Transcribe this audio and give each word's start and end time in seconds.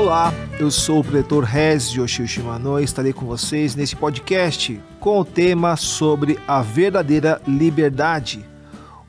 Olá, 0.00 0.32
eu 0.58 0.70
sou 0.70 1.00
o 1.00 1.04
pretor 1.04 1.44
Rezio 1.44 2.08
Shimano 2.08 2.80
e 2.80 2.84
estarei 2.84 3.12
com 3.12 3.26
vocês 3.26 3.74
nesse 3.74 3.94
podcast 3.94 4.80
com 4.98 5.20
o 5.20 5.24
tema 5.26 5.76
sobre 5.76 6.38
a 6.48 6.62
verdadeira 6.62 7.38
liberdade. 7.46 8.42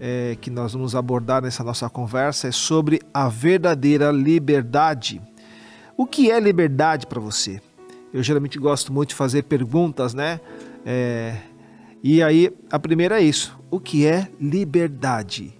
é, 0.00 0.36
que 0.40 0.50
nós 0.50 0.72
vamos 0.72 0.96
abordar 0.96 1.40
nessa 1.40 1.62
nossa 1.62 1.88
conversa 1.88 2.48
é 2.48 2.50
sobre 2.50 3.00
a 3.14 3.28
verdadeira 3.28 4.10
liberdade. 4.10 5.22
O 5.96 6.04
que 6.04 6.32
é 6.32 6.40
liberdade 6.40 7.06
para 7.06 7.20
você? 7.20 7.60
Eu 8.12 8.24
geralmente 8.24 8.58
gosto 8.58 8.92
muito 8.92 9.10
de 9.10 9.14
fazer 9.14 9.44
perguntas, 9.44 10.14
né? 10.14 10.40
É, 10.84 11.36
e 12.02 12.20
aí, 12.24 12.50
a 12.68 12.80
primeira 12.80 13.20
é 13.20 13.22
isso: 13.22 13.56
o 13.70 13.78
que 13.78 14.04
é 14.04 14.28
liberdade? 14.40 15.56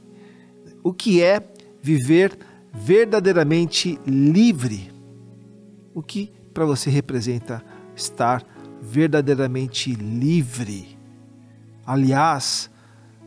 O 0.82 0.92
que 0.92 1.22
é 1.22 1.40
viver 1.80 2.36
verdadeiramente 2.74 4.00
livre? 4.04 4.90
O 5.94 6.02
que 6.02 6.32
para 6.52 6.64
você 6.64 6.90
representa 6.90 7.54
liberdade? 7.54 7.75
Estar 7.96 8.44
verdadeiramente 8.80 9.92
livre. 9.94 10.96
Aliás, 11.84 12.70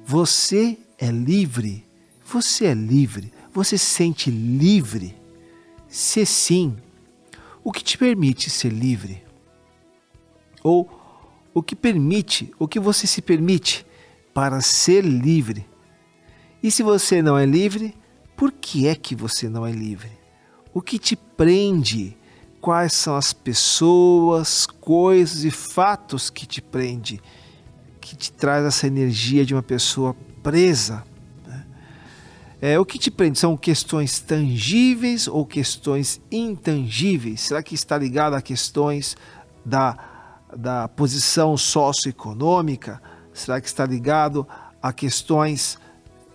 você 0.05 0.77
é 0.97 1.09
livre. 1.11 1.85
Você 2.23 2.67
é 2.67 2.73
livre. 2.73 3.33
Você 3.51 3.77
se 3.77 3.85
sente 3.85 4.29
livre? 4.29 5.15
Se 5.87 6.25
sim, 6.25 6.77
o 7.63 7.71
que 7.71 7.83
te 7.83 7.97
permite 7.97 8.49
ser 8.49 8.71
livre? 8.71 9.23
Ou 10.63 10.89
o 11.53 11.63
que 11.63 11.75
permite, 11.75 12.53
o 12.59 12.67
que 12.67 12.79
você 12.79 13.07
se 13.07 13.21
permite 13.21 13.85
para 14.33 14.61
ser 14.61 15.03
livre? 15.03 15.67
E 16.61 16.69
se 16.69 16.83
você 16.83 17.21
não 17.21 17.37
é 17.37 17.45
livre, 17.45 17.95
por 18.35 18.51
que 18.51 18.87
é 18.87 18.95
que 18.95 19.15
você 19.15 19.49
não 19.49 19.65
é 19.65 19.71
livre? 19.71 20.11
O 20.73 20.81
que 20.81 20.99
te 20.99 21.15
prende? 21.15 22.15
Quais 22.61 22.93
são 22.93 23.15
as 23.15 23.33
pessoas, 23.33 24.65
coisas 24.65 25.43
e 25.43 25.51
fatos 25.51 26.29
que 26.29 26.45
te 26.45 26.61
prende, 26.61 27.21
que 28.01 28.15
te 28.15 28.31
traz 28.31 28.65
essa 28.65 28.87
energia 28.87 29.45
de 29.45 29.53
uma 29.53 29.63
pessoa 29.63 30.15
presa. 30.43 31.03
Né? 31.47 31.65
É, 32.61 32.79
o 32.79 32.85
que 32.85 32.99
te 32.99 33.09
prende 33.09 33.39
são 33.39 33.55
questões 33.55 34.19
tangíveis 34.19 35.27
ou 35.27 35.45
questões 35.45 36.21
intangíveis? 36.31 37.41
Será 37.41 37.63
que 37.63 37.75
está 37.75 37.97
ligado 37.97 38.35
a 38.35 38.41
questões 38.41 39.15
da, 39.63 39.97
da 40.55 40.87
posição 40.87 41.55
socioeconômica? 41.55 43.01
Será 43.33 43.61
que 43.61 43.67
está 43.67 43.85
ligado 43.85 44.45
a 44.81 44.91
questões 44.91 45.77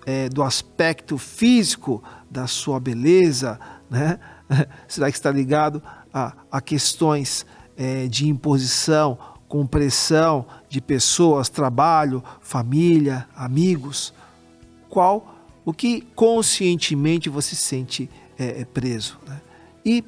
é, 0.07 0.29
do 0.31 0.43
aspecto 0.43 1.19
físico 1.19 2.03
da 2.31 2.47
sua 2.47 2.81
beleza? 2.81 3.61
Né? 3.91 4.19
Será 4.89 5.11
que 5.11 5.19
está 5.19 5.31
ligado 5.31 5.83
a, 6.15 6.33
a 6.51 6.61
questões 6.61 7.45
é, 7.77 8.07
de 8.07 8.29
imposição, 8.29 9.19
compressão 9.49 10.47
de 10.69 10.81
pessoas, 10.81 11.49
trabalho, 11.49 12.23
família, 12.41 13.29
amigos? 13.35 14.15
Qual 14.89 15.35
o 15.65 15.73
que 15.73 16.03
conscientemente 16.15 17.29
você 17.29 17.57
sente 17.57 18.09
é, 18.39 18.61
é 18.61 18.65
preso? 18.65 19.19
Né? 19.27 19.41
E 19.85 20.05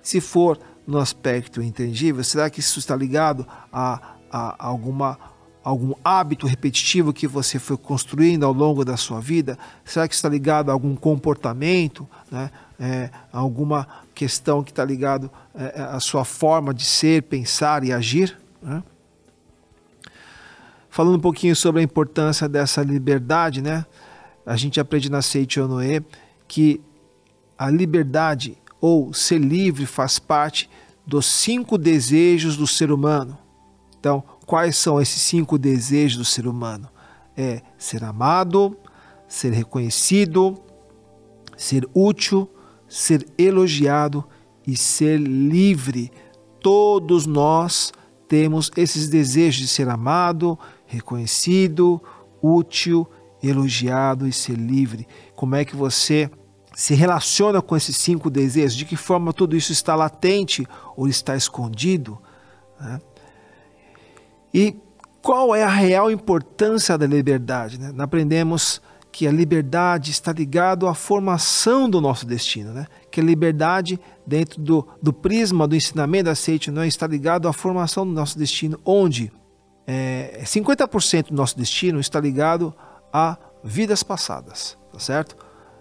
se 0.00 0.20
for 0.20 0.58
no 0.86 0.98
aspecto 0.98 1.60
intangível, 1.60 2.22
será 2.22 2.48
que 2.48 2.60
isso 2.60 2.78
está 2.78 2.94
ligado 2.94 3.46
a, 3.72 4.16
a 4.30 4.66
alguma 4.66 5.18
algum 5.62 5.94
hábito 6.04 6.46
repetitivo 6.46 7.12
que 7.12 7.26
você 7.26 7.58
foi 7.58 7.76
construindo 7.76 8.44
ao 8.44 8.52
longo 8.52 8.84
da 8.84 8.96
sua 8.96 9.20
vida? 9.20 9.58
Será 9.84 10.08
que 10.08 10.14
está 10.14 10.28
ligado 10.28 10.70
a 10.70 10.72
algum 10.72 10.94
comportamento, 10.96 12.08
né? 12.30 12.50
É, 12.80 13.10
alguma 13.32 13.86
questão 14.12 14.62
que 14.64 14.72
está 14.72 14.84
ligado 14.84 15.30
é, 15.54 15.82
à 15.82 16.00
sua 16.00 16.24
forma 16.24 16.74
de 16.74 16.84
ser, 16.84 17.22
pensar 17.22 17.84
e 17.84 17.92
agir? 17.92 18.36
Né? 18.60 18.82
Falando 20.90 21.16
um 21.16 21.20
pouquinho 21.20 21.54
sobre 21.54 21.80
a 21.80 21.84
importância 21.84 22.48
dessa 22.48 22.82
liberdade, 22.82 23.62
né? 23.62 23.86
A 24.44 24.56
gente 24.56 24.80
aprende 24.80 25.08
na 25.08 25.22
Seiichi 25.22 25.60
Onoe 25.60 26.04
que 26.48 26.80
a 27.56 27.70
liberdade 27.70 28.58
ou 28.80 29.14
ser 29.14 29.38
livre 29.38 29.86
faz 29.86 30.18
parte 30.18 30.68
dos 31.06 31.26
cinco 31.26 31.78
desejos 31.78 32.56
do 32.56 32.66
ser 32.66 32.90
humano. 32.90 33.38
Então, 33.98 34.24
quais 34.46 34.76
são 34.76 35.00
esses 35.00 35.22
cinco 35.22 35.58
desejos 35.58 36.18
do 36.18 36.24
ser 36.24 36.46
humano? 36.46 36.88
É 37.36 37.62
ser 37.78 38.04
amado, 38.04 38.76
ser 39.26 39.52
reconhecido, 39.52 40.60
ser 41.56 41.88
útil, 41.94 42.50
ser 42.88 43.26
elogiado 43.38 44.24
e 44.66 44.76
ser 44.76 45.18
livre. 45.18 46.12
Todos 46.60 47.26
nós 47.26 47.92
temos 48.28 48.70
esses 48.76 49.08
desejos 49.08 49.60
de 49.60 49.68
ser 49.68 49.88
amado, 49.88 50.58
reconhecido, 50.86 52.02
útil, 52.42 53.06
elogiado 53.42 54.26
e 54.26 54.32
ser 54.32 54.54
livre. 54.54 55.06
Como 55.34 55.54
é 55.54 55.64
que 55.64 55.74
você 55.74 56.30
se 56.74 56.94
relaciona 56.94 57.60
com 57.60 57.76
esses 57.76 57.96
cinco 57.96 58.30
desejos? 58.30 58.76
De 58.76 58.84
que 58.84 58.96
forma 58.96 59.32
tudo 59.32 59.56
isso 59.56 59.72
está 59.72 59.94
latente 59.94 60.66
ou 60.96 61.08
está 61.08 61.36
escondido? 61.36 62.18
Né? 62.80 63.00
E 64.52 64.76
qual 65.22 65.54
é 65.54 65.62
a 65.62 65.68
real 65.68 66.10
importância 66.10 66.98
da 66.98 67.06
liberdade? 67.06 67.78
Né? 67.78 67.92
Aprendemos 67.98 68.82
que 69.10 69.26
a 69.26 69.30
liberdade 69.30 70.10
está 70.10 70.32
ligada 70.32 70.88
à 70.88 70.94
formação 70.94 71.88
do 71.88 72.00
nosso 72.00 72.26
destino, 72.26 72.72
né? 72.72 72.86
que 73.10 73.20
a 73.20 73.24
liberdade, 73.24 74.00
dentro 74.26 74.60
do, 74.60 74.88
do 75.02 75.12
prisma 75.12 75.68
do 75.68 75.76
ensinamento 75.76 76.24
da 76.24 76.34
Seiichi 76.34 76.70
não 76.70 76.84
está 76.84 77.06
ligado 77.06 77.46
à 77.46 77.52
formação 77.52 78.06
do 78.06 78.12
nosso 78.12 78.38
destino, 78.38 78.80
onde 78.84 79.30
é, 79.86 80.42
50% 80.44 81.28
do 81.28 81.34
nosso 81.34 81.56
destino 81.56 82.00
está 82.00 82.18
ligado 82.18 82.74
a 83.12 83.36
vidas 83.62 84.02
passadas, 84.02 84.78
tá 84.90 84.98
certo? 84.98 85.36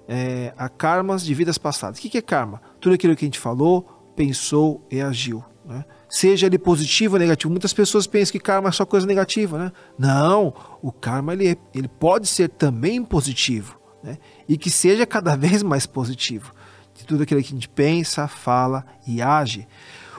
É, 0.07 0.53
a 0.57 0.67
karmas 0.67 1.23
de 1.23 1.33
vidas 1.33 1.57
passadas. 1.57 1.99
O 1.99 2.01
que 2.01 2.17
é 2.17 2.21
karma? 2.21 2.61
Tudo 2.81 2.95
aquilo 2.95 3.15
que 3.15 3.23
a 3.23 3.27
gente 3.27 3.39
falou, 3.39 4.13
pensou 4.15 4.85
e 4.91 4.99
agiu. 4.99 5.43
Né? 5.66 5.85
Seja 6.09 6.47
ele 6.47 6.57
positivo 6.57 7.16
ou 7.16 7.19
negativo. 7.19 7.51
Muitas 7.51 7.73
pessoas 7.73 8.07
pensam 8.07 8.33
que 8.33 8.39
karma 8.39 8.69
é 8.69 8.72
só 8.72 8.85
coisa 8.85 9.05
negativa. 9.05 9.57
Né? 9.57 9.72
Não, 9.97 10.53
o 10.81 10.91
karma 10.91 11.33
ele, 11.33 11.57
ele 11.73 11.88
pode 11.88 12.27
ser 12.27 12.49
também 12.49 13.03
positivo. 13.03 13.79
Né? 14.03 14.17
E 14.47 14.57
que 14.57 14.69
seja 14.69 15.05
cada 15.05 15.35
vez 15.38 15.63
mais 15.63 15.85
positivo. 15.85 16.53
De 16.95 17.05
tudo 17.05 17.23
aquilo 17.23 17.41
que 17.41 17.47
a 17.47 17.51
gente 17.51 17.69
pensa, 17.69 18.27
fala 18.27 18.85
e 19.07 19.21
age. 19.21 19.67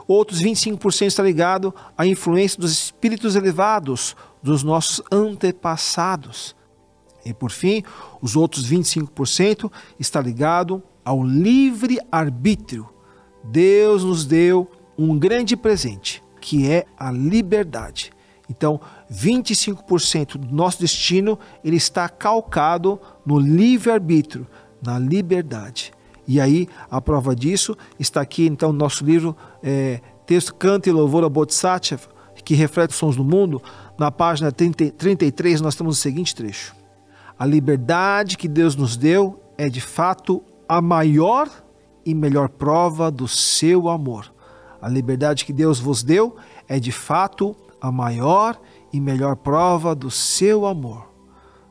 Outros 0.07 0.43
25% 0.43 1.07
está 1.07 1.23
ligado 1.23 1.75
à 1.97 2.07
influência 2.07 2.61
dos 2.61 2.73
espíritos 2.73 3.37
elevados, 3.37 4.17
dos 4.43 4.63
nossos 4.63 5.03
antepassados. 5.13 6.57
E 7.25 7.33
por 7.33 7.51
fim, 7.51 7.85
os 8.21 8.35
outros 8.35 8.69
25% 8.69 9.71
está 9.99 10.21
ligado 10.21 10.83
ao 11.05 11.23
livre 11.25 12.01
arbítrio. 12.11 12.89
Deus 13.45 14.03
nos 14.05 14.25
deu 14.25 14.71
um 14.97 15.19
grande 15.19 15.57
presente, 15.57 16.23
que 16.41 16.69
é 16.71 16.85
a 16.99 17.11
liberdade. 17.11 18.13
Então, 18.49 18.81
25% 19.11 20.37
do 20.37 20.55
nosso 20.55 20.81
destino 20.81 21.39
ele 21.65 21.77
está 21.77 22.09
calcado 22.09 23.01
no 23.25 23.39
livre-arbítrio, 23.39 24.47
na 24.83 24.99
liberdade. 24.99 25.93
E 26.27 26.41
aí, 26.41 26.69
a 26.91 27.01
prova 27.01 27.35
disso 27.35 27.77
está 27.99 28.21
aqui, 28.21 28.47
então, 28.47 28.73
no 28.73 28.79
nosso 28.79 29.05
livro, 29.05 29.37
é, 29.63 30.01
Texto 30.27 30.55
Canta 30.55 30.89
e 30.89 30.93
Louvor 30.93 31.25
a 31.25 31.29
Bodhisattva, 31.29 32.09
que 32.45 32.55
reflete 32.55 32.91
os 32.91 32.97
sons 32.97 33.17
do 33.17 33.25
mundo. 33.25 33.63
Na 33.99 34.11
página 34.11 34.51
30, 34.51 34.91
33, 34.93 35.61
nós 35.61 35.75
temos 35.75 35.99
o 35.99 36.01
seguinte 36.01 36.35
trecho: 36.35 36.75
A 37.39 37.47
liberdade 37.47 38.37
que 38.37 38.49
Deus 38.49 38.77
nos 38.77 38.97
deu 38.97 39.41
é 39.57 39.69
de 39.69 39.81
fato 39.81 40.43
a 40.69 40.81
maior 40.81 41.49
e 42.05 42.15
melhor 42.15 42.49
prova 42.49 43.11
do 43.11 43.29
seu 43.29 43.89
amor. 43.89 44.32
A 44.83 44.89
liberdade 44.89 45.45
que 45.45 45.53
Deus 45.53 45.79
vos 45.79 46.03
deu 46.03 46.35
é 46.69 46.81
de 46.81 46.91
fato 46.91 47.57
a 47.81 47.93
maior 47.93 48.61
e 48.93 49.01
melhor 49.01 49.37
prova 49.37 49.95
do 49.95 50.11
seu 50.11 50.67
amor. 50.67 51.09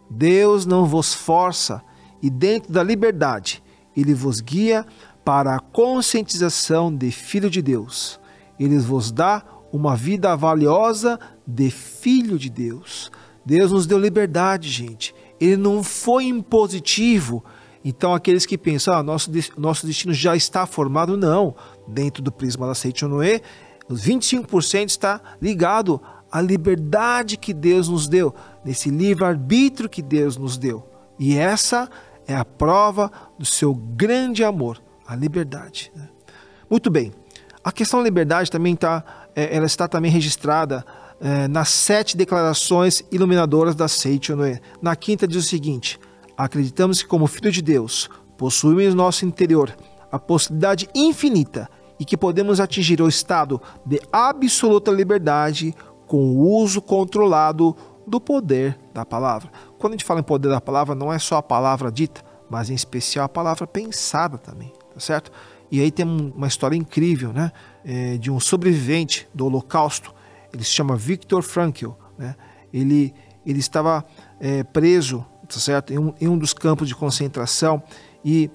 Deus 0.09 0.65
não 0.65 0.85
vos 0.85 1.13
força 1.13 1.83
e 2.21 2.29
dentro 2.29 2.71
da 2.71 2.81
liberdade 2.81 3.61
ele 3.95 4.13
vos 4.13 4.39
guia 4.39 4.85
para 5.25 5.55
a 5.55 5.59
conscientização 5.59 6.93
de 6.95 7.11
filho 7.11 7.49
de 7.49 7.61
Deus. 7.61 8.19
Ele 8.59 8.77
vos 8.79 9.11
dá 9.11 9.43
uma 9.71 9.95
vida 9.95 10.35
valiosa 10.35 11.19
de 11.45 11.69
filho 11.69 12.37
de 12.37 12.49
Deus. 12.49 13.11
Deus 13.45 13.71
nos 13.71 13.85
deu 13.85 13.97
liberdade, 13.97 14.69
gente. 14.69 15.13
Ele 15.39 15.57
não 15.57 15.83
foi 15.83 16.25
impositivo. 16.25 17.43
Então, 17.83 18.13
aqueles 18.13 18.45
que 18.45 18.57
pensam, 18.57 18.93
ah, 18.93 19.03
nosso, 19.03 19.31
nosso 19.57 19.87
destino 19.87 20.13
já 20.13 20.35
está 20.35 20.65
formado, 20.65 21.17
não. 21.17 21.55
Dentro 21.87 22.21
do 22.21 22.31
prisma 22.31 22.67
da 22.67 22.75
Seite 22.75 23.05
Noé, 23.05 23.41
os 23.89 24.05
25% 24.05 24.89
está 24.89 25.19
ligado 25.41 25.99
à 26.31 26.39
liberdade 26.39 27.37
que 27.37 27.53
Deus 27.53 27.89
nos 27.89 28.07
deu, 28.07 28.33
nesse 28.63 28.89
livre-arbítrio 28.89 29.89
que 29.89 30.01
Deus 30.01 30.37
nos 30.37 30.57
deu. 30.57 30.87
E 31.19 31.35
essa 31.35 31.89
é 32.27 32.35
a 32.35 32.45
prova 32.45 33.11
do 33.37 33.45
seu 33.45 33.73
grande 33.73 34.43
amor, 34.43 34.81
a 35.05 35.15
liberdade. 35.15 35.91
Né? 35.95 36.07
Muito 36.69 36.89
bem. 36.89 37.11
A 37.63 37.71
questão 37.71 37.99
da 37.99 38.05
liberdade 38.05 38.49
também 38.49 38.73
está, 38.73 39.03
é, 39.35 39.55
ela 39.55 39.65
está 39.65 39.87
também 39.87 40.09
registrada 40.09 40.85
é, 41.19 41.47
nas 41.47 41.69
sete 41.69 42.15
declarações 42.15 43.03
iluminadoras 43.11 43.75
da 43.75 43.87
Seite 43.87 44.33
Noé. 44.33 44.59
Na 44.81 44.95
quinta 44.95 45.27
diz 45.27 45.45
o 45.45 45.47
seguinte: 45.47 45.99
acreditamos 46.37 47.01
que 47.01 47.07
como 47.07 47.27
filho 47.27 47.51
de 47.51 47.61
Deus 47.61 48.09
possuímos 48.37 48.93
em 48.93 48.95
nosso 48.95 49.25
interior 49.25 49.75
a 50.11 50.19
possibilidade 50.19 50.89
infinita 50.93 51.69
e 51.99 52.05
que 52.05 52.17
podemos 52.17 52.59
atingir 52.59 53.01
o 53.01 53.07
estado 53.07 53.61
de 53.85 54.01
absoluta 54.11 54.91
liberdade 54.91 55.75
com 56.07 56.17
o 56.17 56.49
uso 56.57 56.81
controlado 56.81 57.75
do 58.05 58.19
poder 58.19 58.77
da 58.93 59.05
palavra. 59.05 59.51
Quando 59.77 59.93
a 59.93 59.95
gente 59.95 60.05
fala 60.05 60.19
em 60.19 60.23
poder 60.23 60.49
da 60.49 60.59
palavra, 60.59 60.95
não 60.95 61.13
é 61.13 61.19
só 61.19 61.37
a 61.37 61.43
palavra 61.43 61.91
dita, 61.91 62.21
mas 62.49 62.69
em 62.69 62.73
especial 62.73 63.25
a 63.25 63.29
palavra 63.29 63.65
pensada 63.65 64.37
também, 64.37 64.73
tá 64.93 64.99
certo? 64.99 65.31
E 65.71 65.79
aí 65.79 65.89
tem 65.89 66.05
uma 66.05 66.47
história 66.47 66.75
incrível, 66.75 67.31
né? 67.31 67.51
É, 67.85 68.17
de 68.17 68.29
um 68.29 68.39
sobrevivente 68.39 69.27
do 69.33 69.45
Holocausto. 69.45 70.13
Ele 70.51 70.63
se 70.63 70.71
chama 70.71 70.97
Viktor 70.97 71.41
Frankl, 71.41 71.91
né? 72.17 72.35
Ele 72.73 73.13
ele 73.45 73.59
estava 73.59 74.05
é, 74.39 74.63
preso, 74.63 75.25
tá 75.53 75.59
certo? 75.59 75.93
Em 75.93 75.97
um, 75.97 76.13
em 76.19 76.27
um 76.27 76.37
dos 76.37 76.53
campos 76.53 76.87
de 76.87 76.95
concentração 76.95 77.81
e 78.23 78.49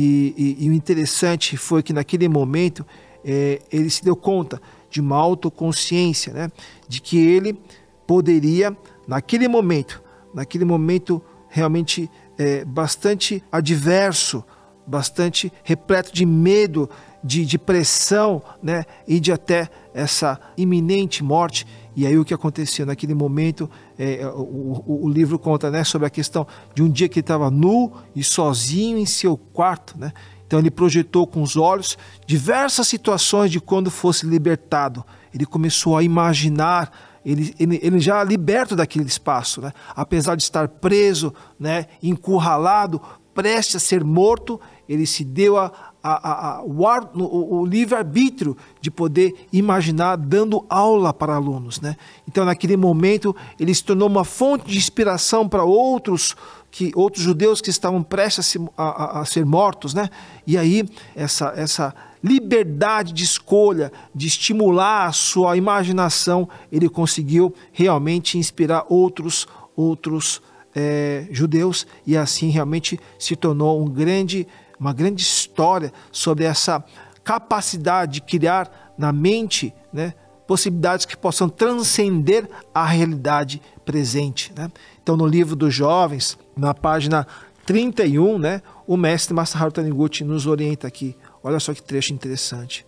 e, 0.00 0.56
e, 0.60 0.64
e 0.64 0.70
o 0.70 0.72
interessante 0.72 1.56
foi 1.56 1.82
que 1.82 1.92
naquele 1.92 2.28
momento 2.28 2.86
é, 3.24 3.60
ele 3.72 3.90
se 3.90 4.04
deu 4.04 4.14
conta 4.14 4.62
de 4.88 5.00
uma 5.00 5.16
autoconsciência, 5.16 6.32
né? 6.32 6.52
de 6.88 7.00
que 7.00 7.18
ele 7.18 7.60
poderia, 8.06 8.76
naquele 9.08 9.48
momento, 9.48 10.00
naquele 10.32 10.64
momento 10.64 11.20
realmente 11.48 12.08
é, 12.38 12.64
bastante 12.64 13.42
adverso, 13.50 14.44
bastante 14.86 15.52
repleto 15.64 16.14
de 16.14 16.24
medo, 16.24 16.88
de, 17.22 17.44
de 17.44 17.58
pressão 17.58 18.40
né? 18.62 18.84
e 19.04 19.18
de 19.18 19.32
até 19.32 19.68
essa 19.92 20.40
iminente 20.56 21.24
morte, 21.24 21.66
e 21.98 22.06
aí 22.06 22.16
o 22.16 22.24
que 22.24 22.32
aconteceu 22.32 22.86
naquele 22.86 23.12
momento, 23.12 23.68
é, 23.98 24.24
o, 24.24 24.84
o, 24.86 25.04
o, 25.06 25.08
livro 25.08 25.36
conta 25.36 25.68
né, 25.68 25.82
sobre 25.82 26.06
a 26.06 26.10
questão 26.10 26.46
de 26.72 26.80
um 26.80 26.88
dia 26.88 27.08
que 27.08 27.18
ele 27.18 27.24
estava 27.24 27.50
nu 27.50 27.92
e 28.14 28.22
sozinho 28.22 28.96
em 28.98 29.04
seu 29.04 29.36
quarto, 29.36 29.98
né? 29.98 30.12
Então 30.46 30.60
ele 30.60 30.70
projetou 30.70 31.26
com 31.26 31.42
os 31.42 31.56
olhos 31.56 31.98
diversas 32.24 32.86
situações 32.86 33.50
de 33.50 33.60
quando 33.60 33.90
fosse 33.90 34.24
libertado. 34.24 35.04
Ele 35.34 35.44
começou 35.44 35.96
a 35.96 36.02
imaginar 36.04 36.92
ele, 37.26 37.52
ele, 37.58 37.80
ele, 37.82 37.98
já 37.98 38.22
liberto 38.22 38.76
daquele 38.76 39.04
espaço, 39.04 39.60
né? 39.60 39.72
apesar 39.96 40.36
de 40.36 40.44
estar 40.44 40.68
preso, 40.68 41.34
né? 41.58 41.86
encurralado, 42.00 43.02
prestes 43.34 43.74
a 43.74 43.80
ser 43.80 44.04
morto, 44.04 44.60
ele 44.88 45.04
se 45.04 45.24
deu 45.24 45.58
a, 45.58 45.72
a, 46.02 46.58
a, 46.58 46.62
o, 46.62 46.84
o, 47.14 47.60
o 47.60 47.66
livre-arbítrio 47.66 48.56
de 48.80 48.90
poder 48.90 49.34
imaginar 49.52 50.16
dando 50.16 50.64
aula 50.68 51.12
para 51.12 51.34
alunos. 51.34 51.80
Né? 51.80 51.96
Então, 52.26 52.44
naquele 52.44 52.76
momento, 52.76 53.34
ele 53.58 53.74
se 53.74 53.84
tornou 53.84 54.08
uma 54.08 54.24
fonte 54.24 54.66
de 54.66 54.78
inspiração 54.78 55.48
para 55.48 55.64
outros 55.64 56.36
que 56.70 56.92
outros 56.94 57.24
judeus 57.24 57.62
que 57.62 57.70
estavam 57.70 58.02
prestes 58.02 58.56
a, 58.76 58.82
a, 58.82 59.20
a 59.20 59.24
ser 59.24 59.44
mortos. 59.44 59.94
Né? 59.94 60.10
E 60.46 60.56
aí, 60.56 60.88
essa, 61.16 61.52
essa 61.56 61.94
liberdade 62.22 63.12
de 63.12 63.24
escolha, 63.24 63.92
de 64.14 64.26
estimular 64.26 65.06
a 65.06 65.12
sua 65.12 65.56
imaginação, 65.56 66.48
ele 66.70 66.88
conseguiu 66.88 67.54
realmente 67.72 68.38
inspirar 68.38 68.84
outros, 68.88 69.46
outros 69.76 70.42
é, 70.74 71.26
judeus 71.30 71.86
e 72.06 72.16
assim 72.16 72.50
realmente 72.50 73.00
se 73.18 73.34
tornou 73.34 73.82
um 73.82 73.88
grande 73.88 74.46
uma 74.78 74.92
grande 74.92 75.22
história 75.22 75.92
sobre 76.12 76.44
essa 76.44 76.84
capacidade 77.24 78.14
de 78.14 78.20
criar 78.22 78.94
na 78.96 79.12
mente 79.12 79.74
né, 79.92 80.14
possibilidades 80.46 81.04
que 81.04 81.16
possam 81.16 81.48
transcender 81.48 82.48
a 82.74 82.86
realidade 82.86 83.60
presente. 83.84 84.52
Né? 84.56 84.70
Então, 85.02 85.16
no 85.16 85.26
livro 85.26 85.54
dos 85.54 85.74
jovens, 85.74 86.38
na 86.56 86.72
página 86.72 87.26
31, 87.66 88.38
né, 88.38 88.62
o 88.86 88.96
mestre 88.96 89.34
Masaharu 89.34 89.72
Taniguchi 89.72 90.24
nos 90.24 90.46
orienta 90.46 90.86
aqui. 90.86 91.14
Olha 91.42 91.60
só 91.60 91.74
que 91.74 91.82
trecho 91.82 92.14
interessante. 92.14 92.86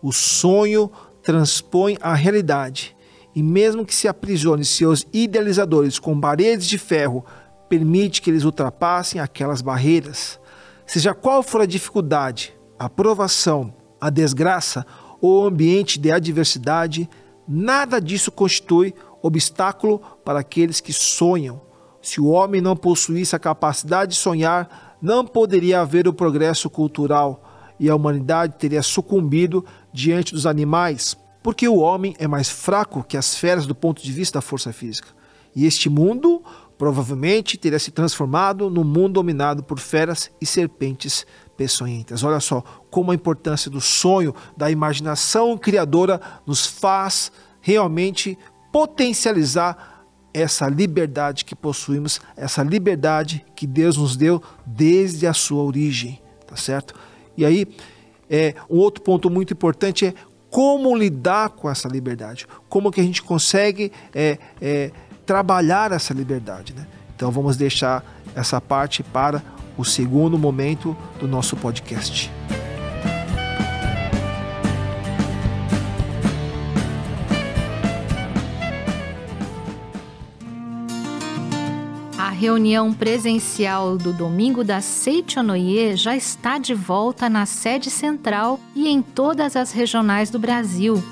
O 0.00 0.10
sonho 0.10 0.90
transpõe 1.22 1.98
a 2.00 2.14
realidade 2.14 2.96
e 3.34 3.42
mesmo 3.42 3.84
que 3.84 3.94
se 3.94 4.08
aprisione 4.08 4.64
seus 4.64 5.06
idealizadores 5.12 5.98
com 5.98 6.18
paredes 6.18 6.66
de 6.66 6.78
ferro, 6.78 7.24
permite 7.68 8.20
que 8.20 8.30
eles 8.30 8.44
ultrapassem 8.44 9.20
aquelas 9.20 9.62
barreiras. 9.62 10.38
Seja 10.86 11.14
qual 11.14 11.42
for 11.42 11.60
a 11.60 11.66
dificuldade, 11.66 12.54
a 12.78 12.88
provação, 12.88 13.74
a 14.00 14.10
desgraça 14.10 14.84
ou 15.20 15.42
o 15.42 15.46
ambiente 15.46 15.98
de 15.98 16.10
adversidade, 16.10 17.08
nada 17.46 18.00
disso 18.00 18.32
constitui 18.32 18.94
obstáculo 19.22 20.00
para 20.24 20.40
aqueles 20.40 20.80
que 20.80 20.92
sonham. 20.92 21.60
Se 22.02 22.20
o 22.20 22.26
homem 22.26 22.60
não 22.60 22.76
possuísse 22.76 23.36
a 23.36 23.38
capacidade 23.38 24.12
de 24.12 24.18
sonhar, 24.18 24.96
não 25.00 25.24
poderia 25.24 25.80
haver 25.80 26.08
o 26.08 26.12
progresso 26.12 26.68
cultural 26.68 27.42
e 27.78 27.88
a 27.88 27.94
humanidade 27.94 28.56
teria 28.58 28.82
sucumbido 28.82 29.64
diante 29.92 30.32
dos 30.32 30.46
animais, 30.46 31.16
porque 31.42 31.68
o 31.68 31.78
homem 31.78 32.14
é 32.18 32.26
mais 32.26 32.48
fraco 32.48 33.04
que 33.04 33.16
as 33.16 33.36
feras 33.36 33.66
do 33.66 33.74
ponto 33.74 34.02
de 34.02 34.12
vista 34.12 34.38
da 34.38 34.42
força 34.42 34.72
física. 34.72 35.08
E 35.54 35.66
este 35.66 35.88
mundo 35.88 36.42
provavelmente 36.82 37.56
teria 37.56 37.78
se 37.78 37.92
transformado 37.92 38.68
num 38.68 38.82
mundo 38.82 39.12
dominado 39.12 39.62
por 39.62 39.78
feras 39.78 40.32
e 40.40 40.44
serpentes 40.44 41.24
peçonhentas. 41.56 42.24
Olha 42.24 42.40
só 42.40 42.60
como 42.90 43.12
a 43.12 43.14
importância 43.14 43.70
do 43.70 43.80
sonho, 43.80 44.34
da 44.56 44.68
imaginação 44.68 45.56
criadora 45.56 46.20
nos 46.44 46.66
faz 46.66 47.30
realmente 47.60 48.36
potencializar 48.72 50.08
essa 50.34 50.68
liberdade 50.68 51.44
que 51.44 51.54
possuímos, 51.54 52.20
essa 52.36 52.64
liberdade 52.64 53.46
que 53.54 53.64
Deus 53.64 53.96
nos 53.96 54.16
deu 54.16 54.42
desde 54.66 55.24
a 55.28 55.32
sua 55.32 55.62
origem, 55.62 56.20
tá 56.48 56.56
certo? 56.56 56.96
E 57.36 57.44
aí, 57.44 57.64
é, 58.28 58.56
um 58.68 58.78
outro 58.78 59.04
ponto 59.04 59.30
muito 59.30 59.52
importante 59.52 60.06
é 60.06 60.14
como 60.50 60.94
lidar 60.94 61.48
com 61.48 61.70
essa 61.70 61.88
liberdade, 61.88 62.46
como 62.68 62.90
que 62.90 63.00
a 63.00 63.04
gente 63.04 63.22
consegue 63.22 63.90
é, 64.12 64.36
é, 64.60 64.90
trabalhar 65.24 65.92
essa 65.92 66.12
liberdade. 66.12 66.74
Né? 66.74 66.86
Então 67.14 67.30
vamos 67.30 67.56
deixar 67.56 68.04
essa 68.34 68.60
parte 68.60 69.02
para 69.02 69.42
o 69.76 69.84
segundo 69.84 70.38
momento 70.38 70.96
do 71.18 71.26
nosso 71.26 71.56
podcast. 71.56 72.30
A 82.18 82.30
reunião 82.30 82.92
presencial 82.92 83.96
do 83.96 84.12
domingo 84.12 84.64
da 84.64 84.80
Seichonoye 84.80 85.96
já 85.96 86.16
está 86.16 86.58
de 86.58 86.74
volta 86.74 87.30
na 87.30 87.46
sede 87.46 87.88
central 87.88 88.58
e 88.74 88.88
em 88.88 89.00
todas 89.00 89.54
as 89.54 89.70
regionais 89.70 90.28
do 90.28 90.40
Brasil 90.40 91.02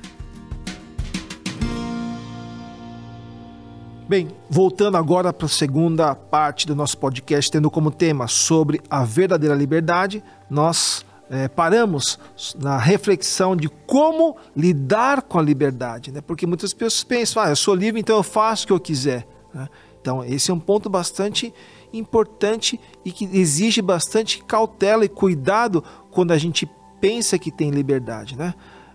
Bem, 4.12 4.28
voltando 4.50 4.98
agora 4.98 5.32
para 5.32 5.46
a 5.46 5.48
segunda 5.48 6.14
parte 6.14 6.66
do 6.66 6.76
nosso 6.76 6.98
podcast, 6.98 7.50
tendo 7.50 7.70
como 7.70 7.90
tema 7.90 8.28
sobre 8.28 8.78
a 8.90 9.04
verdadeira 9.04 9.54
liberdade, 9.54 10.22
nós 10.50 11.02
é, 11.30 11.48
paramos 11.48 12.18
na 12.58 12.76
reflexão 12.76 13.56
de 13.56 13.70
como 13.70 14.36
lidar 14.54 15.22
com 15.22 15.38
a 15.38 15.42
liberdade, 15.42 16.12
né? 16.12 16.20
porque 16.20 16.46
muitas 16.46 16.74
pessoas 16.74 17.02
pensam, 17.02 17.42
ah, 17.42 17.48
eu 17.48 17.56
sou 17.56 17.74
livre, 17.74 18.02
então 18.02 18.18
eu 18.18 18.22
faço 18.22 18.64
o 18.64 18.66
que 18.66 18.72
eu 18.74 18.80
quiser. 18.80 19.26
Né? 19.54 19.66
Então, 19.98 20.22
esse 20.22 20.50
é 20.50 20.54
um 20.54 20.60
ponto 20.60 20.90
bastante 20.90 21.50
importante 21.90 22.78
e 23.06 23.12
que 23.12 23.24
exige 23.32 23.80
bastante 23.80 24.44
cautela 24.44 25.06
e 25.06 25.08
cuidado 25.08 25.82
quando 26.10 26.32
a 26.32 26.36
gente 26.36 26.70
pensa 27.00 27.38
que 27.38 27.50
tem 27.50 27.70
liberdade. 27.70 28.36
Né? 28.36 28.52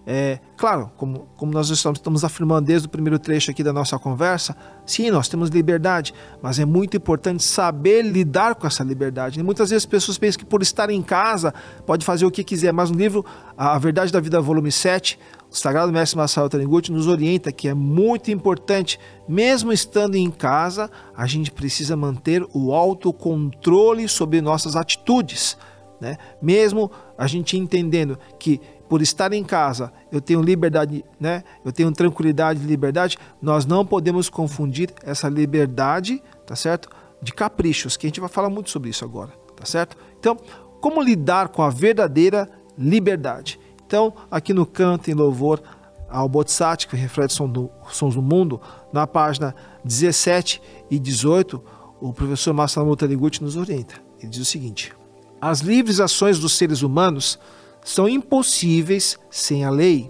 É, 0.09 0.39
claro, 0.55 0.89
como, 0.95 1.27
como 1.35 1.51
nós 1.51 1.69
estamos, 1.69 1.99
estamos 1.99 2.23
afirmando 2.23 2.65
desde 2.65 2.87
o 2.87 2.89
primeiro 2.89 3.19
trecho 3.19 3.51
aqui 3.51 3.61
da 3.61 3.73
nossa 3.73 3.99
conversa, 3.99 4.55
sim, 4.85 5.11
nós 5.11 5.27
temos 5.27 5.49
liberdade, 5.49 6.13
mas 6.41 6.59
é 6.59 6.63
muito 6.65 6.95
importante 6.95 7.43
saber 7.43 8.03
lidar 8.03 8.55
com 8.55 8.65
essa 8.65 8.85
liberdade. 8.85 9.37
E 9.37 9.43
muitas 9.43 9.69
vezes 9.69 9.83
as 9.83 9.85
pessoas 9.85 10.17
pensam 10.17 10.39
que 10.39 10.45
por 10.45 10.61
estar 10.61 10.89
em 10.89 11.01
casa 11.01 11.53
pode 11.85 12.05
fazer 12.05 12.25
o 12.25 12.31
que 12.31 12.41
quiser, 12.41 12.71
mas 12.71 12.89
no 12.89 12.97
livro 12.97 13.25
A 13.57 13.77
Verdade 13.77 14.09
da 14.09 14.21
Vida, 14.21 14.39
volume 14.39 14.71
7, 14.71 15.19
o 15.51 15.55
Sagrado 15.57 15.91
Mestre 15.91 16.17
Masaru 16.17 16.47
Taniguchi 16.47 16.89
nos 16.89 17.05
orienta 17.05 17.51
que 17.51 17.67
é 17.67 17.73
muito 17.73 18.31
importante, 18.31 18.97
mesmo 19.27 19.73
estando 19.73 20.15
em 20.15 20.31
casa, 20.31 20.89
a 21.17 21.27
gente 21.27 21.51
precisa 21.51 21.97
manter 21.97 22.47
o 22.53 22.73
autocontrole 22.73 24.07
sobre 24.07 24.39
nossas 24.39 24.77
atitudes. 24.77 25.57
Né? 25.99 26.15
Mesmo 26.41 26.91
a 27.17 27.25
gente 27.27 27.57
entendendo 27.57 28.19
que 28.39 28.61
por 28.87 29.01
estar 29.01 29.33
em 29.33 29.43
casa, 29.43 29.91
eu 30.11 30.21
tenho 30.21 30.41
liberdade, 30.41 31.03
né? 31.19 31.43
Eu 31.63 31.71
tenho 31.71 31.91
tranquilidade 31.91 32.61
e 32.61 32.65
liberdade. 32.65 33.17
Nós 33.41 33.65
não 33.65 33.85
podemos 33.85 34.29
confundir 34.29 34.93
essa 35.03 35.27
liberdade, 35.27 36.21
tá 36.45 36.55
certo? 36.55 36.89
De 37.21 37.33
caprichos, 37.33 37.97
que 37.97 38.07
a 38.07 38.09
gente 38.09 38.19
vai 38.19 38.29
falar 38.29 38.49
muito 38.49 38.69
sobre 38.69 38.89
isso 38.89 39.03
agora, 39.03 39.31
tá 39.55 39.65
certo? 39.65 39.97
Então, 40.19 40.37
como 40.79 41.01
lidar 41.01 41.49
com 41.49 41.61
a 41.61 41.69
verdadeira 41.69 42.49
liberdade? 42.77 43.59
Então, 43.85 44.13
aqui 44.29 44.53
no 44.53 44.65
canto 44.65 45.09
em 45.09 45.13
louvor 45.13 45.61
ao 46.09 46.29
Bodhisattva, 46.29 46.91
que 46.91 46.95
reflete 46.95 47.33
som 47.33 47.49
do, 47.49 47.69
sons 47.89 48.15
do 48.15 48.21
mundo, 48.21 48.61
na 48.93 49.05
página 49.05 49.53
17 49.83 50.61
e 50.89 50.97
18, 50.97 51.61
o 51.99 52.13
professor 52.13 52.53
Masamu 52.53 52.95
Taniguchi 52.95 53.43
nos 53.43 53.57
orienta. 53.57 53.95
Ele 54.19 54.29
diz 54.29 54.41
o 54.41 54.45
seguinte: 54.45 54.93
As 55.41 55.59
livres 55.59 55.99
ações 55.99 56.39
dos 56.39 56.53
seres 56.53 56.81
humanos 56.81 57.39
são 57.83 58.07
impossíveis 58.07 59.17
sem 59.29 59.63
a 59.63 59.69
lei. 59.69 60.09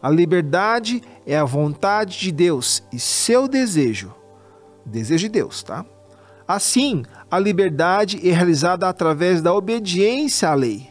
A 0.00 0.10
liberdade 0.10 1.02
é 1.26 1.36
a 1.36 1.44
vontade 1.44 2.18
de 2.18 2.32
Deus 2.32 2.82
e 2.92 2.98
seu 2.98 3.48
desejo. 3.48 4.14
Desejo 4.84 5.26
de 5.26 5.28
Deus, 5.28 5.62
tá? 5.62 5.84
Assim, 6.46 7.02
a 7.30 7.38
liberdade 7.38 8.26
é 8.26 8.32
realizada 8.32 8.88
através 8.88 9.42
da 9.42 9.52
obediência 9.52 10.48
à 10.48 10.54
lei. 10.54 10.88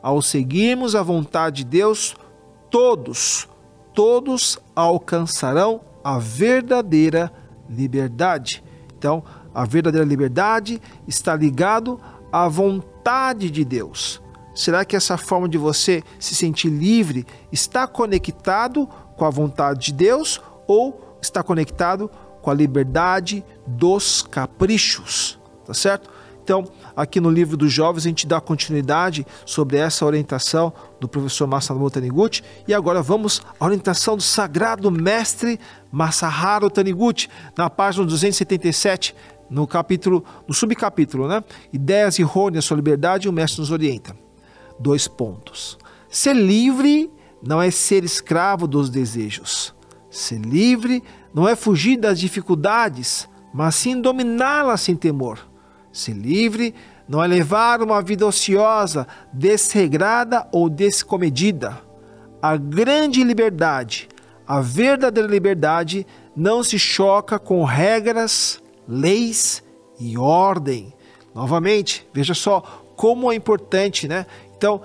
Ao 0.00 0.22
seguirmos 0.22 0.94
a 0.94 1.02
vontade 1.02 1.64
de 1.64 1.70
Deus, 1.70 2.14
todos, 2.70 3.48
todos 3.92 4.58
alcançarão 4.76 5.80
a 6.04 6.18
verdadeira 6.18 7.32
liberdade. 7.68 8.62
Então, 8.96 9.24
a 9.52 9.64
verdadeira 9.64 10.06
liberdade 10.06 10.80
está 11.06 11.34
ligado 11.34 12.00
à 12.30 12.46
vontade 12.46 13.50
de 13.50 13.64
Deus. 13.64 14.22
Será 14.58 14.84
que 14.84 14.96
essa 14.96 15.16
forma 15.16 15.48
de 15.48 15.56
você 15.56 16.02
se 16.18 16.34
sentir 16.34 16.68
livre 16.68 17.24
está 17.52 17.86
conectado 17.86 18.88
com 19.16 19.24
a 19.24 19.30
vontade 19.30 19.86
de 19.86 19.92
Deus 19.92 20.40
ou 20.66 21.16
está 21.22 21.44
conectado 21.44 22.10
com 22.42 22.50
a 22.50 22.54
liberdade 22.54 23.44
dos 23.64 24.20
caprichos? 24.20 25.38
Tá 25.64 25.72
certo? 25.72 26.10
Então, 26.42 26.64
aqui 26.96 27.20
no 27.20 27.30
livro 27.30 27.56
dos 27.56 27.72
jovens, 27.72 28.04
a 28.04 28.08
gente 28.08 28.26
dá 28.26 28.40
continuidade 28.40 29.24
sobre 29.46 29.76
essa 29.76 30.04
orientação 30.04 30.72
do 30.98 31.06
professor 31.06 31.46
Masaru 31.46 31.88
Taniguchi. 31.88 32.42
E 32.66 32.74
agora 32.74 33.00
vamos 33.00 33.40
à 33.60 33.64
orientação 33.64 34.16
do 34.16 34.22
sagrado 34.24 34.90
mestre 34.90 35.60
Masaharu 35.92 36.68
Taniguchi, 36.68 37.28
na 37.56 37.70
página 37.70 38.04
277, 38.06 39.14
no 39.48 39.68
capítulo, 39.68 40.24
no 40.48 40.52
subcapítulo, 40.52 41.28
né? 41.28 41.44
Ideias 41.72 42.18
errôneas 42.18 42.64
sobre 42.64 42.80
liberdade, 42.80 43.28
o 43.28 43.32
mestre 43.32 43.60
nos 43.60 43.70
orienta 43.70 44.16
dois 44.78 45.08
pontos. 45.08 45.78
Ser 46.08 46.34
livre 46.34 47.10
não 47.42 47.60
é 47.60 47.70
ser 47.70 48.04
escravo 48.04 48.66
dos 48.66 48.90
desejos. 48.90 49.74
Ser 50.10 50.40
livre 50.40 51.02
não 51.34 51.48
é 51.48 51.54
fugir 51.54 51.96
das 51.96 52.18
dificuldades, 52.18 53.28
mas 53.52 53.74
sim 53.74 54.00
dominá-las 54.00 54.80
sem 54.80 54.96
temor. 54.96 55.38
Ser 55.92 56.14
livre 56.14 56.74
não 57.08 57.22
é 57.22 57.26
levar 57.26 57.82
uma 57.82 58.02
vida 58.02 58.26
ociosa, 58.26 59.06
desregrada 59.32 60.46
ou 60.52 60.68
descomedida. 60.68 61.80
A 62.40 62.56
grande 62.56 63.24
liberdade, 63.24 64.08
a 64.46 64.60
verdadeira 64.60 65.28
liberdade, 65.28 66.06
não 66.36 66.62
se 66.62 66.78
choca 66.78 67.38
com 67.38 67.64
regras, 67.64 68.62
leis 68.86 69.62
e 69.98 70.16
ordem. 70.16 70.92
Novamente, 71.34 72.06
veja 72.12 72.34
só 72.34 72.60
como 72.96 73.30
é 73.30 73.34
importante, 73.34 74.06
né? 74.06 74.26
Então, 74.58 74.82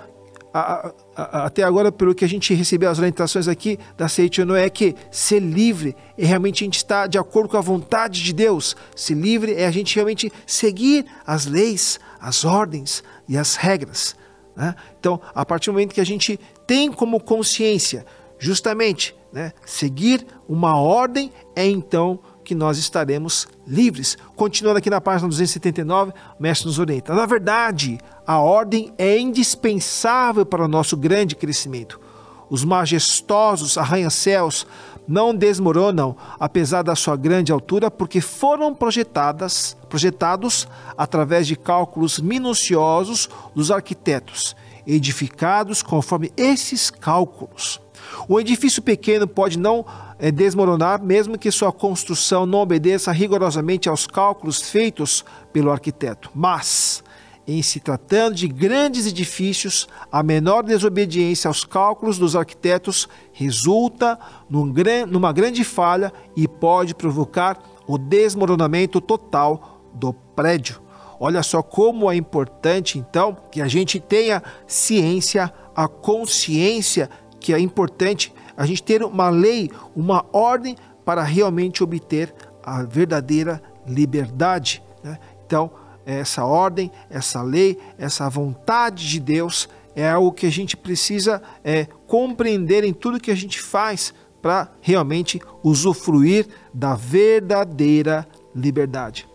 a, 0.52 0.92
a, 1.16 1.46
até 1.46 1.64
agora, 1.64 1.90
pelo 1.90 2.14
que 2.14 2.24
a 2.24 2.28
gente 2.28 2.54
recebeu 2.54 2.88
as 2.88 2.98
orientações 2.98 3.48
aqui 3.48 3.76
da 3.96 4.06
Seichono, 4.08 4.54
é 4.54 4.70
que 4.70 4.94
ser 5.10 5.40
livre 5.40 5.96
é 6.16 6.24
realmente 6.24 6.62
a 6.62 6.64
gente 6.64 6.76
estar 6.76 7.08
de 7.08 7.18
acordo 7.18 7.48
com 7.48 7.56
a 7.56 7.60
vontade 7.60 8.22
de 8.22 8.32
Deus. 8.32 8.76
Ser 8.94 9.14
livre 9.14 9.52
é 9.52 9.66
a 9.66 9.70
gente 9.72 9.96
realmente 9.96 10.32
seguir 10.46 11.04
as 11.26 11.44
leis, 11.46 11.98
as 12.20 12.44
ordens 12.44 13.02
e 13.28 13.36
as 13.36 13.56
regras. 13.56 14.14
Né? 14.54 14.76
Então, 15.00 15.20
a 15.34 15.44
partir 15.44 15.70
do 15.70 15.72
momento 15.72 15.92
que 15.92 16.00
a 16.00 16.06
gente 16.06 16.38
tem 16.66 16.92
como 16.92 17.18
consciência 17.18 18.06
justamente 18.38 19.14
né, 19.32 19.52
seguir 19.66 20.24
uma 20.48 20.78
ordem, 20.78 21.32
é 21.56 21.66
então 21.66 22.20
que 22.44 22.54
nós 22.54 22.78
estaremos 22.78 23.48
livres. 23.66 24.16
Continuando 24.36 24.78
aqui 24.78 24.90
na 24.90 25.00
página 25.00 25.28
279, 25.28 26.12
o 26.38 26.42
mestre 26.42 26.66
nos 26.66 26.78
orienta. 26.78 27.14
Na 27.14 27.26
verdade, 27.26 27.98
a 28.26 28.38
ordem 28.38 28.92
é 28.98 29.18
indispensável 29.18 30.44
para 30.44 30.64
o 30.64 30.68
nosso 30.68 30.96
grande 30.96 31.36
crescimento. 31.36 32.00
Os 32.48 32.64
majestosos 32.64 33.78
arranha-céus 33.78 34.66
não 35.06 35.34
desmoronam, 35.34 36.16
apesar 36.38 36.82
da 36.82 36.94
sua 36.94 37.16
grande 37.16 37.52
altura, 37.52 37.90
porque 37.90 38.20
foram 38.20 38.74
projetadas, 38.74 39.76
projetados 39.88 40.66
através 40.96 41.46
de 41.46 41.56
cálculos 41.56 42.18
minuciosos 42.18 43.28
dos 43.54 43.70
arquitetos, 43.70 44.56
edificados 44.86 45.82
conforme 45.82 46.32
esses 46.36 46.90
cálculos. 46.90 47.80
O 48.28 48.38
edifício 48.38 48.82
pequeno 48.82 49.26
pode 49.26 49.58
não 49.58 49.84
é, 50.18 50.30
desmoronar, 50.30 51.02
mesmo 51.02 51.38
que 51.38 51.50
sua 51.50 51.72
construção 51.72 52.46
não 52.46 52.60
obedeça 52.60 53.12
rigorosamente 53.12 53.88
aos 53.88 54.06
cálculos 54.06 54.60
feitos 54.62 55.24
pelo 55.52 55.70
arquiteto. 55.70 56.30
Mas, 56.34 57.02
em 57.46 57.62
se 57.62 57.80
tratando 57.80 58.34
de 58.34 58.48
grandes 58.48 59.06
edifícios, 59.06 59.88
a 60.10 60.22
menor 60.22 60.62
desobediência 60.62 61.48
aos 61.48 61.64
cálculos 61.64 62.18
dos 62.18 62.36
arquitetos 62.36 63.08
resulta 63.32 64.18
num, 64.48 64.72
numa 65.08 65.32
grande 65.32 65.64
falha 65.64 66.12
e 66.36 66.48
pode 66.48 66.94
provocar 66.94 67.58
o 67.86 67.98
desmoronamento 67.98 69.00
total 69.00 69.82
do 69.94 70.12
prédio. 70.12 70.83
Olha 71.18 71.42
só 71.42 71.62
como 71.62 72.10
é 72.10 72.16
importante, 72.16 72.98
então, 72.98 73.36
que 73.50 73.60
a 73.60 73.68
gente 73.68 74.00
tenha 74.00 74.42
ciência, 74.66 75.52
a 75.74 75.88
consciência 75.88 77.08
que 77.40 77.52
é 77.52 77.58
importante 77.58 78.32
a 78.56 78.64
gente 78.66 78.82
ter 78.82 79.02
uma 79.02 79.28
lei, 79.28 79.70
uma 79.94 80.24
ordem 80.32 80.76
para 81.04 81.22
realmente 81.22 81.82
obter 81.82 82.34
a 82.62 82.82
verdadeira 82.82 83.62
liberdade. 83.86 84.82
Né? 85.02 85.18
Então, 85.46 85.70
essa 86.06 86.44
ordem, 86.44 86.90
essa 87.10 87.42
lei, 87.42 87.78
essa 87.98 88.28
vontade 88.28 89.08
de 89.08 89.20
Deus 89.20 89.68
é 89.94 90.08
algo 90.08 90.32
que 90.32 90.46
a 90.46 90.50
gente 90.50 90.76
precisa 90.76 91.42
é, 91.62 91.86
compreender 92.06 92.84
em 92.84 92.92
tudo 92.92 93.20
que 93.20 93.30
a 93.30 93.36
gente 93.36 93.60
faz 93.60 94.12
para 94.42 94.70
realmente 94.80 95.40
usufruir 95.62 96.46
da 96.72 96.94
verdadeira 96.94 98.26
liberdade. 98.54 99.26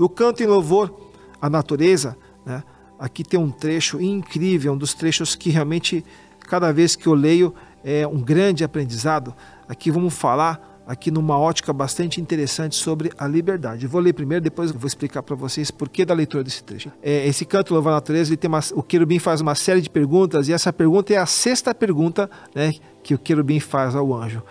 No 0.00 0.08
canto 0.08 0.42
em 0.42 0.46
louvor 0.46 0.98
à 1.42 1.50
natureza, 1.50 2.16
né, 2.46 2.62
aqui 2.98 3.22
tem 3.22 3.38
um 3.38 3.50
trecho 3.50 4.00
incrível, 4.00 4.72
um 4.72 4.78
dos 4.78 4.94
trechos 4.94 5.36
que 5.36 5.50
realmente 5.50 6.02
cada 6.48 6.72
vez 6.72 6.96
que 6.96 7.06
eu 7.06 7.12
leio 7.12 7.54
é 7.84 8.06
um 8.06 8.18
grande 8.18 8.64
aprendizado. 8.64 9.34
Aqui 9.68 9.90
vamos 9.90 10.14
falar 10.14 10.82
aqui 10.86 11.10
numa 11.10 11.38
ótica 11.38 11.70
bastante 11.70 12.18
interessante 12.18 12.76
sobre 12.76 13.12
a 13.18 13.26
liberdade. 13.26 13.84
Eu 13.84 13.90
vou 13.90 14.00
ler 14.00 14.14
primeiro, 14.14 14.42
depois 14.42 14.72
vou 14.72 14.86
explicar 14.86 15.22
para 15.22 15.36
vocês 15.36 15.70
por 15.70 15.90
que 15.90 16.02
da 16.02 16.14
leitura 16.14 16.42
desse 16.42 16.64
trecho. 16.64 16.90
É, 17.02 17.26
esse 17.26 17.44
canto 17.44 17.74
Louva 17.74 17.90
a 17.90 17.92
Natureza, 17.92 18.30
ele 18.30 18.38
tem 18.38 18.48
uma, 18.48 18.60
o 18.72 18.82
querubim 18.82 19.18
faz 19.18 19.42
uma 19.42 19.54
série 19.54 19.82
de 19.82 19.90
perguntas 19.90 20.48
e 20.48 20.54
essa 20.54 20.72
pergunta 20.72 21.12
é 21.12 21.18
a 21.18 21.26
sexta 21.26 21.74
pergunta 21.74 22.30
né, 22.54 22.72
que 23.02 23.12
o 23.12 23.18
querubim 23.18 23.60
faz 23.60 23.94
ao 23.94 24.14
anjo. 24.14 24.42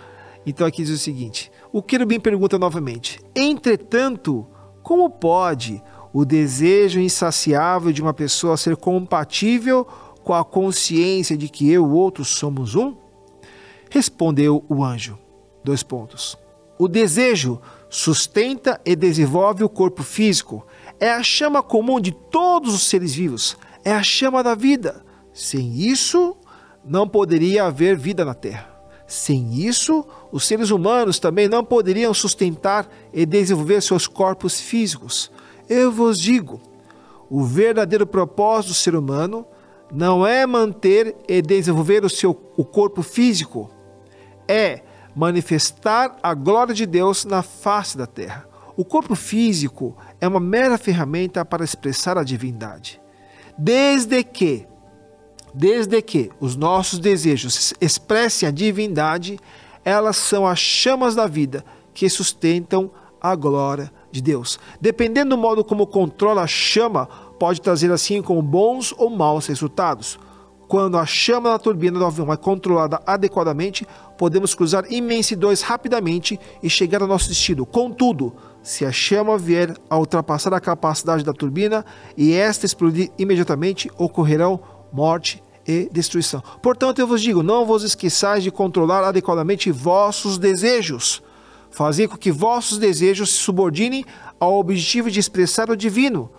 Então 0.46 0.64
aqui 0.64 0.84
diz 0.84 0.94
o 0.94 0.98
seguinte: 0.98 1.50
o 1.72 1.82
querubim 1.82 2.20
pergunta 2.20 2.56
novamente: 2.56 3.20
Entretanto, 3.34 4.46
como 4.90 5.08
pode 5.08 5.80
o 6.12 6.24
desejo 6.24 6.98
insaciável 6.98 7.92
de 7.92 8.02
uma 8.02 8.12
pessoa 8.12 8.56
ser 8.56 8.76
compatível 8.76 9.86
com 10.24 10.34
a 10.34 10.44
consciência 10.44 11.36
de 11.36 11.48
que 11.48 11.70
eu 11.70 11.84
e 11.84 11.86
o 11.86 11.92
outro 11.92 12.24
somos 12.24 12.74
um? 12.74 12.96
Respondeu 13.88 14.64
o 14.68 14.82
anjo. 14.82 15.16
Dois 15.62 15.84
pontos. 15.84 16.36
O 16.76 16.88
desejo 16.88 17.60
sustenta 17.88 18.80
e 18.84 18.96
desenvolve 18.96 19.62
o 19.62 19.68
corpo 19.68 20.02
físico. 20.02 20.66
É 20.98 21.12
a 21.12 21.22
chama 21.22 21.62
comum 21.62 22.00
de 22.00 22.10
todos 22.10 22.74
os 22.74 22.82
seres 22.82 23.14
vivos. 23.14 23.56
É 23.84 23.92
a 23.92 24.02
chama 24.02 24.42
da 24.42 24.56
vida. 24.56 25.04
Sem 25.32 25.70
isso, 25.72 26.36
não 26.84 27.06
poderia 27.06 27.66
haver 27.66 27.96
vida 27.96 28.24
na 28.24 28.34
Terra. 28.34 28.69
Sem 29.10 29.54
isso, 29.54 30.06
os 30.30 30.46
seres 30.46 30.70
humanos 30.70 31.18
também 31.18 31.48
não 31.48 31.64
poderiam 31.64 32.14
sustentar 32.14 32.88
e 33.12 33.26
desenvolver 33.26 33.82
seus 33.82 34.06
corpos 34.06 34.60
físicos. 34.60 35.32
Eu 35.68 35.90
vos 35.90 36.16
digo: 36.16 36.60
o 37.28 37.42
verdadeiro 37.42 38.06
propósito 38.06 38.70
do 38.70 38.74
ser 38.74 38.94
humano 38.94 39.44
não 39.92 40.24
é 40.24 40.46
manter 40.46 41.16
e 41.28 41.42
desenvolver 41.42 42.04
o 42.04 42.08
seu 42.08 42.30
o 42.56 42.64
corpo 42.64 43.02
físico, 43.02 43.68
é 44.46 44.82
manifestar 45.12 46.16
a 46.22 46.32
glória 46.32 46.72
de 46.72 46.86
Deus 46.86 47.24
na 47.24 47.42
face 47.42 47.98
da 47.98 48.06
terra. 48.06 48.46
O 48.76 48.84
corpo 48.84 49.16
físico 49.16 49.96
é 50.20 50.28
uma 50.28 50.38
mera 50.38 50.78
ferramenta 50.78 51.44
para 51.44 51.64
expressar 51.64 52.16
a 52.16 52.22
divindade. 52.22 53.00
Desde 53.58 54.22
que 54.22 54.68
desde 55.54 56.00
que 56.02 56.30
os 56.40 56.56
nossos 56.56 56.98
desejos 56.98 57.74
expressem 57.80 58.48
a 58.48 58.52
divindade, 58.52 59.38
elas 59.84 60.16
são 60.16 60.46
as 60.46 60.58
chamas 60.58 61.14
da 61.14 61.26
vida 61.26 61.64
que 61.92 62.08
sustentam 62.08 62.90
a 63.20 63.34
glória 63.34 63.92
de 64.10 64.20
Deus. 64.20 64.58
Dependendo 64.80 65.30
do 65.30 65.38
modo 65.38 65.64
como 65.64 65.86
controla 65.86 66.42
a 66.42 66.46
chama, 66.46 67.06
pode 67.38 67.60
trazer 67.60 67.90
assim 67.92 68.22
como 68.22 68.42
bons 68.42 68.94
ou 68.96 69.10
maus 69.10 69.46
resultados. 69.46 70.18
Quando 70.68 70.96
a 70.96 71.04
chama 71.04 71.50
da 71.50 71.58
turbina 71.58 71.98
do 71.98 72.04
avião 72.04 72.32
é 72.32 72.36
controlada 72.36 73.02
adequadamente, 73.04 73.84
podemos 74.16 74.54
cruzar 74.54 74.84
imensidões 74.88 75.62
rapidamente 75.62 76.38
e 76.62 76.70
chegar 76.70 77.02
ao 77.02 77.08
nosso 77.08 77.28
destino. 77.28 77.66
Contudo, 77.66 78.32
se 78.62 78.84
a 78.84 78.92
chama 78.92 79.36
vier 79.36 79.76
a 79.88 79.98
ultrapassar 79.98 80.54
a 80.54 80.60
capacidade 80.60 81.24
da 81.24 81.32
turbina 81.32 81.84
e 82.16 82.34
esta 82.34 82.66
explodir 82.66 83.10
imediatamente, 83.18 83.90
ocorrerão 83.98 84.60
morte 84.92 85.42
e 85.66 85.88
destruição. 85.92 86.42
Portanto, 86.62 86.98
eu 86.98 87.06
vos 87.06 87.22
digo: 87.22 87.42
não 87.42 87.64
vos 87.64 87.82
esqueçais 87.82 88.42
de 88.42 88.50
controlar 88.50 89.04
adequadamente 89.04 89.70
vossos 89.70 90.38
desejos. 90.38 91.22
Fazer 91.70 92.08
com 92.08 92.16
que 92.16 92.32
vossos 92.32 92.78
desejos 92.78 93.30
se 93.30 93.36
subordinem 93.36 94.04
ao 94.40 94.58
objetivo 94.58 95.10
de 95.10 95.20
expressar 95.20 95.70
o 95.70 95.76
divino. 95.76 96.30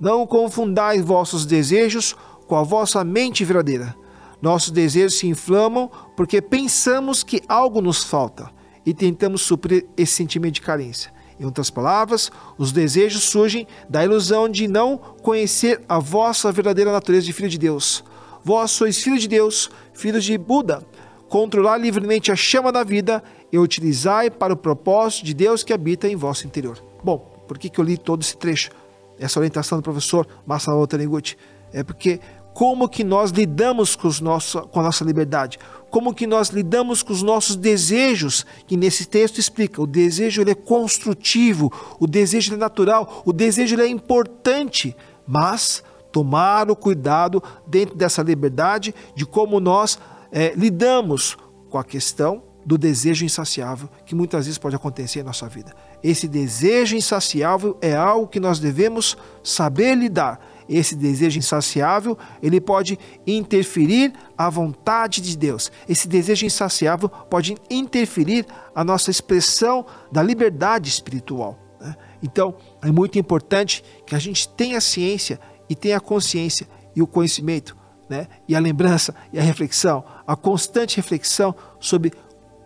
Não 0.00 0.26
confundais 0.26 1.04
vossos 1.04 1.44
desejos 1.44 2.16
com 2.46 2.56
a 2.56 2.62
vossa 2.62 3.04
mente 3.04 3.44
verdadeira. 3.44 3.94
Nossos 4.40 4.70
desejos 4.70 5.18
se 5.18 5.26
inflamam 5.26 5.90
porque 6.16 6.40
pensamos 6.40 7.22
que 7.22 7.42
algo 7.48 7.82
nos 7.82 8.04
falta 8.04 8.50
e 8.86 8.94
tentamos 8.94 9.42
suprir 9.42 9.86
esse 9.96 10.14
sentimento 10.14 10.54
de 10.54 10.62
carência. 10.62 11.12
Em 11.38 11.44
outras 11.44 11.70
palavras, 11.70 12.30
os 12.56 12.72
desejos 12.72 13.22
surgem 13.22 13.66
da 13.88 14.04
ilusão 14.04 14.48
de 14.48 14.66
não 14.66 14.98
conhecer 14.98 15.80
a 15.88 15.98
vossa 15.98 16.50
verdadeira 16.50 16.90
natureza 16.90 17.26
de 17.26 17.32
filho 17.32 17.48
de 17.48 17.58
Deus. 17.58 18.04
Vós 18.42 18.70
sois 18.70 18.98
filhos 19.02 19.20
de 19.20 19.28
Deus, 19.28 19.70
filhos 19.92 20.24
de 20.24 20.36
Buda. 20.36 20.84
Controlar 21.28 21.76
livremente 21.76 22.32
a 22.32 22.36
chama 22.36 22.72
da 22.72 22.82
vida 22.82 23.22
e 23.52 23.58
utilizai 23.58 24.30
para 24.30 24.52
o 24.52 24.56
propósito 24.56 25.24
de 25.26 25.34
Deus 25.34 25.62
que 25.62 25.72
habita 25.72 26.08
em 26.08 26.16
vosso 26.16 26.46
interior. 26.46 26.82
Bom, 27.04 27.18
por 27.46 27.58
que, 27.58 27.68
que 27.68 27.78
eu 27.78 27.84
li 27.84 27.96
todo 27.96 28.22
esse 28.22 28.36
trecho? 28.36 28.70
Essa 29.18 29.38
orientação 29.38 29.78
do 29.78 29.82
professor 29.82 30.26
Masaru 30.46 30.86
Taniguchi? 30.86 31.36
É 31.72 31.82
porque 31.82 32.20
como 32.54 32.88
que 32.88 33.04
nós 33.04 33.30
lidamos 33.30 33.94
com, 33.94 34.08
os 34.08 34.20
nossos, 34.20 34.60
com 34.70 34.80
a 34.80 34.82
nossa 34.82 35.04
liberdade, 35.04 35.58
como 35.90 36.14
que 36.14 36.26
nós 36.26 36.48
lidamos 36.48 37.02
com 37.02 37.12
os 37.12 37.22
nossos 37.22 37.56
desejos, 37.56 38.44
que 38.66 38.76
nesse 38.76 39.06
texto 39.06 39.38
explica, 39.38 39.80
o 39.80 39.86
desejo 39.86 40.42
ele 40.42 40.50
é 40.50 40.54
construtivo, 40.54 41.72
o 41.98 42.06
desejo 42.06 42.54
é 42.54 42.56
natural, 42.56 43.22
o 43.24 43.32
desejo 43.32 43.80
é 43.80 43.86
importante, 43.86 44.96
mas 45.26 45.82
tomar 46.12 46.70
o 46.70 46.76
cuidado 46.76 47.42
dentro 47.66 47.94
dessa 47.94 48.22
liberdade 48.22 48.94
de 49.14 49.24
como 49.24 49.60
nós 49.60 49.98
é, 50.32 50.52
lidamos 50.54 51.36
com 51.70 51.78
a 51.78 51.84
questão 51.84 52.42
do 52.64 52.76
desejo 52.76 53.24
insaciável 53.24 53.88
que 54.04 54.14
muitas 54.14 54.44
vezes 54.44 54.58
pode 54.58 54.76
acontecer 54.76 55.20
em 55.20 55.22
nossa 55.22 55.48
vida. 55.48 55.74
Esse 56.02 56.28
desejo 56.28 56.96
insaciável 56.96 57.78
é 57.80 57.94
algo 57.94 58.28
que 58.28 58.38
nós 58.38 58.58
devemos 58.58 59.16
saber 59.42 59.94
lidar. 59.94 60.38
Esse 60.68 60.94
desejo 60.94 61.38
insaciável, 61.38 62.18
ele 62.42 62.60
pode 62.60 62.98
interferir 63.26 64.12
a 64.36 64.50
vontade 64.50 65.20
de 65.20 65.36
Deus. 65.36 65.72
Esse 65.88 66.06
desejo 66.06 66.44
insaciável 66.44 67.08
pode 67.08 67.56
interferir 67.70 68.46
a 68.74 68.84
nossa 68.84 69.10
expressão 69.10 69.86
da 70.12 70.22
liberdade 70.22 70.88
espiritual. 70.88 71.58
Né? 71.80 71.96
Então, 72.22 72.54
é 72.82 72.90
muito 72.90 73.18
importante 73.18 73.82
que 74.06 74.14
a 74.14 74.18
gente 74.18 74.48
tenha 74.48 74.80
ciência 74.80 75.40
e 75.68 75.74
tenha 75.74 76.00
consciência 76.00 76.68
e 76.94 77.02
o 77.02 77.06
conhecimento, 77.06 77.76
né? 78.08 78.26
e 78.46 78.54
a 78.54 78.60
lembrança 78.60 79.14
e 79.32 79.38
a 79.38 79.42
reflexão, 79.42 80.04
a 80.26 80.36
constante 80.36 80.96
reflexão 80.96 81.54
sobre 81.80 82.12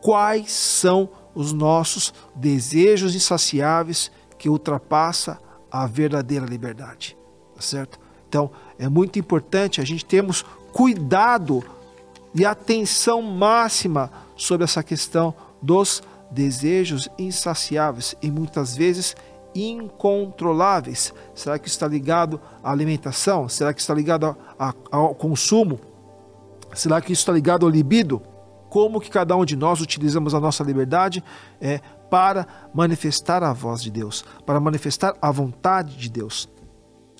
quais 0.00 0.50
são 0.50 1.08
os 1.34 1.52
nossos 1.52 2.12
desejos 2.34 3.14
insaciáveis 3.14 4.10
que 4.38 4.48
ultrapassa 4.48 5.38
a 5.70 5.86
verdadeira 5.86 6.44
liberdade, 6.44 7.16
certo? 7.62 7.98
Então, 8.28 8.50
é 8.78 8.88
muito 8.88 9.18
importante 9.18 9.80
a 9.80 9.84
gente 9.84 10.04
termos 10.04 10.44
cuidado 10.72 11.62
e 12.34 12.44
atenção 12.44 13.22
máxima 13.22 14.10
sobre 14.36 14.64
essa 14.64 14.82
questão 14.82 15.34
dos 15.60 16.02
desejos 16.30 17.08
insaciáveis 17.18 18.14
e 18.22 18.30
muitas 18.30 18.74
vezes 18.74 19.14
incontroláveis. 19.54 21.12
Será 21.34 21.58
que 21.58 21.68
está 21.68 21.86
ligado 21.86 22.40
à 22.62 22.72
alimentação? 22.72 23.48
Será 23.48 23.74
que 23.74 23.80
está 23.80 23.92
ligado 23.92 24.34
ao 24.90 25.14
consumo? 25.14 25.78
Será 26.74 27.02
que 27.02 27.12
isso 27.12 27.20
está 27.20 27.32
ligado 27.32 27.66
ao 27.66 27.70
libido? 27.70 28.22
como 28.72 29.02
que 29.02 29.10
cada 29.10 29.36
um 29.36 29.44
de 29.44 29.54
nós 29.54 29.82
utilizamos 29.82 30.34
a 30.34 30.40
nossa 30.40 30.64
liberdade 30.64 31.22
é, 31.60 31.78
para 32.08 32.46
manifestar 32.72 33.42
a 33.42 33.52
voz 33.52 33.82
de 33.82 33.90
Deus, 33.90 34.24
para 34.46 34.58
manifestar 34.58 35.14
a 35.20 35.30
vontade 35.30 35.94
de 35.94 36.08
Deus. 36.08 36.48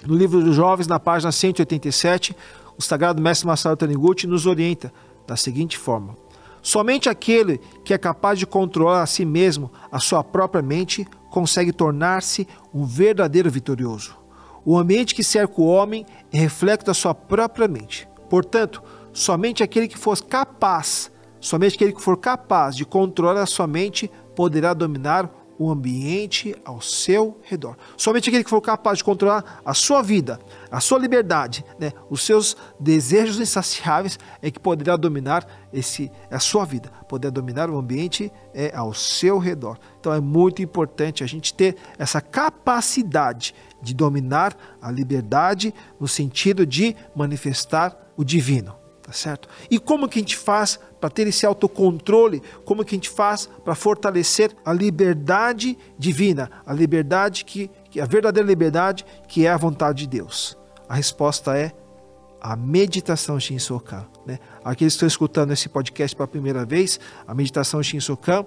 No 0.06 0.16
livro 0.16 0.42
dos 0.42 0.56
Jovens, 0.56 0.86
na 0.86 0.98
página 0.98 1.30
187, 1.30 2.36
o 2.76 2.82
sagrado 2.82 3.22
mestre 3.22 3.46
Masaru 3.46 3.76
Taniguchi 3.76 4.26
nos 4.26 4.46
orienta 4.46 4.92
da 5.26 5.36
seguinte 5.36 5.78
forma: 5.78 6.16
Somente 6.60 7.08
aquele 7.08 7.60
que 7.84 7.94
é 7.94 7.98
capaz 7.98 8.38
de 8.38 8.46
controlar 8.46 9.02
a 9.02 9.06
si 9.06 9.24
mesmo, 9.24 9.70
a 9.90 10.00
sua 10.00 10.24
própria 10.24 10.62
mente, 10.62 11.06
consegue 11.30 11.72
tornar-se 11.72 12.48
um 12.74 12.84
verdadeiro 12.84 13.50
vitorioso. 13.50 14.16
O 14.64 14.78
ambiente 14.78 15.14
que 15.14 15.24
cerca 15.24 15.60
o 15.60 15.66
homem 15.66 16.04
é 16.32 16.38
reflexo 16.38 16.86
da 16.86 16.94
sua 16.94 17.14
própria 17.14 17.68
mente. 17.68 18.08
Portanto, 18.28 18.82
somente 19.12 19.62
aquele 19.62 19.88
que 19.88 19.98
for 19.98 20.20
capaz 20.22 21.12
Somente 21.42 21.74
aquele 21.74 21.92
que 21.92 22.00
for 22.00 22.16
capaz 22.16 22.76
de 22.76 22.84
controlar 22.84 23.42
a 23.42 23.46
sua 23.46 23.66
mente 23.66 24.08
poderá 24.36 24.72
dominar 24.72 25.28
o 25.62 25.70
ambiente 25.70 26.56
ao 26.64 26.80
seu 26.80 27.38
redor. 27.42 27.76
Somente 27.96 28.28
aquele 28.28 28.42
que 28.42 28.50
for 28.50 28.60
capaz 28.60 28.98
de 28.98 29.04
controlar 29.04 29.60
a 29.64 29.72
sua 29.72 30.02
vida, 30.02 30.40
a 30.72 30.80
sua 30.80 30.98
liberdade, 30.98 31.64
né, 31.78 31.92
os 32.10 32.22
seus 32.22 32.56
desejos 32.80 33.38
insaciáveis 33.38 34.18
é 34.40 34.50
que 34.50 34.58
poderá 34.58 34.96
dominar 34.96 35.46
esse 35.72 36.10
a 36.28 36.40
sua 36.40 36.64
vida, 36.64 36.90
poderá 37.08 37.30
dominar 37.30 37.70
o 37.70 37.78
ambiente 37.78 38.32
é 38.52 38.74
ao 38.74 38.92
seu 38.92 39.38
redor. 39.38 39.78
Então 40.00 40.12
é 40.12 40.18
muito 40.20 40.60
importante 40.60 41.22
a 41.22 41.28
gente 41.28 41.54
ter 41.54 41.76
essa 41.96 42.20
capacidade 42.20 43.54
de 43.80 43.94
dominar 43.94 44.56
a 44.80 44.90
liberdade 44.90 45.72
no 46.00 46.08
sentido 46.08 46.66
de 46.66 46.96
manifestar 47.14 48.12
o 48.16 48.24
divino 48.24 48.81
tá 49.02 49.12
certo? 49.12 49.48
E 49.70 49.78
como 49.78 50.08
que 50.08 50.18
a 50.18 50.22
gente 50.22 50.36
faz 50.36 50.78
para 51.00 51.10
ter 51.10 51.26
esse 51.26 51.44
autocontrole? 51.44 52.40
Como 52.64 52.84
que 52.84 52.94
a 52.94 52.96
gente 52.96 53.10
faz 53.10 53.48
para 53.64 53.74
fortalecer 53.74 54.54
a 54.64 54.72
liberdade 54.72 55.76
divina, 55.98 56.50
a 56.64 56.72
liberdade 56.72 57.44
que, 57.44 57.70
que 57.90 58.00
a 58.00 58.06
verdadeira 58.06 58.48
liberdade 58.48 59.04
que 59.26 59.44
é 59.46 59.50
a 59.50 59.56
vontade 59.56 60.00
de 60.00 60.18
Deus? 60.18 60.56
A 60.88 60.94
resposta 60.94 61.56
é 61.56 61.72
a 62.40 62.56
meditação 62.56 63.38
Shinsokan. 63.38 64.06
Né? 64.26 64.38
Aqueles 64.64 64.94
que 64.94 64.96
estão 64.96 65.06
escutando 65.06 65.52
esse 65.52 65.68
podcast 65.68 66.14
pela 66.16 66.28
primeira 66.28 66.64
vez, 66.64 66.98
a 67.26 67.34
meditação 67.34 67.82
Shinsokan 67.82 68.44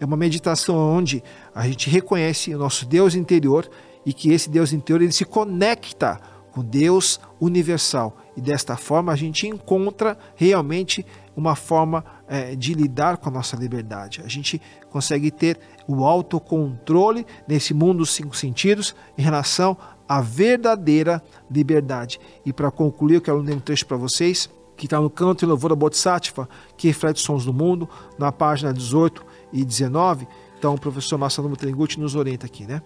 É 0.00 0.04
uma 0.04 0.16
meditação 0.16 0.76
onde 0.76 1.22
a 1.54 1.66
gente 1.66 1.90
reconhece 1.90 2.54
o 2.54 2.58
nosso 2.58 2.86
Deus 2.86 3.14
interior 3.14 3.68
e 4.06 4.12
que 4.12 4.30
esse 4.32 4.48
Deus 4.48 4.72
interior 4.72 5.02
ele 5.02 5.12
se 5.12 5.24
conecta 5.24 6.20
com 6.52 6.62
Deus 6.62 7.20
universal. 7.40 8.16
E 8.38 8.40
desta 8.40 8.76
forma 8.76 9.10
a 9.10 9.16
gente 9.16 9.48
encontra 9.48 10.16
realmente 10.36 11.04
uma 11.36 11.56
forma 11.56 12.04
é, 12.28 12.54
de 12.54 12.72
lidar 12.72 13.16
com 13.16 13.28
a 13.28 13.32
nossa 13.32 13.56
liberdade. 13.56 14.22
A 14.24 14.28
gente 14.28 14.62
consegue 14.90 15.28
ter 15.32 15.58
o 15.88 16.04
autocontrole 16.04 17.26
nesse 17.48 17.74
mundo 17.74 17.98
dos 17.98 18.10
cinco 18.10 18.36
sentidos 18.36 18.94
em 19.18 19.22
relação 19.22 19.76
à 20.08 20.20
verdadeira 20.20 21.20
liberdade. 21.50 22.20
E 22.46 22.52
para 22.52 22.70
concluir, 22.70 23.16
eu 23.16 23.20
quero 23.20 23.38
ler 23.38 23.56
um 23.56 23.60
trecho 23.60 23.84
para 23.86 23.96
vocês 23.96 24.48
que 24.76 24.86
está 24.86 25.00
no 25.00 25.10
canto 25.10 25.44
em 25.44 25.48
louvor 25.48 25.72
a 25.72 25.74
Bodhisattva, 25.74 26.48
que 26.76 26.86
reflete 26.86 27.16
os 27.16 27.22
sons 27.22 27.44
do 27.44 27.52
mundo, 27.52 27.88
na 28.16 28.30
página 28.30 28.72
18 28.72 29.26
e 29.52 29.64
19. 29.64 30.28
Então 30.56 30.76
o 30.76 30.80
professor 30.80 31.18
Masamu 31.18 31.56
Tenguchi 31.56 31.98
nos 31.98 32.14
orienta 32.14 32.46
aqui, 32.46 32.64
né? 32.68 32.80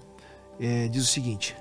É, 0.59 0.89
diz 0.89 1.03
o 1.05 1.07
seguinte: 1.07 1.55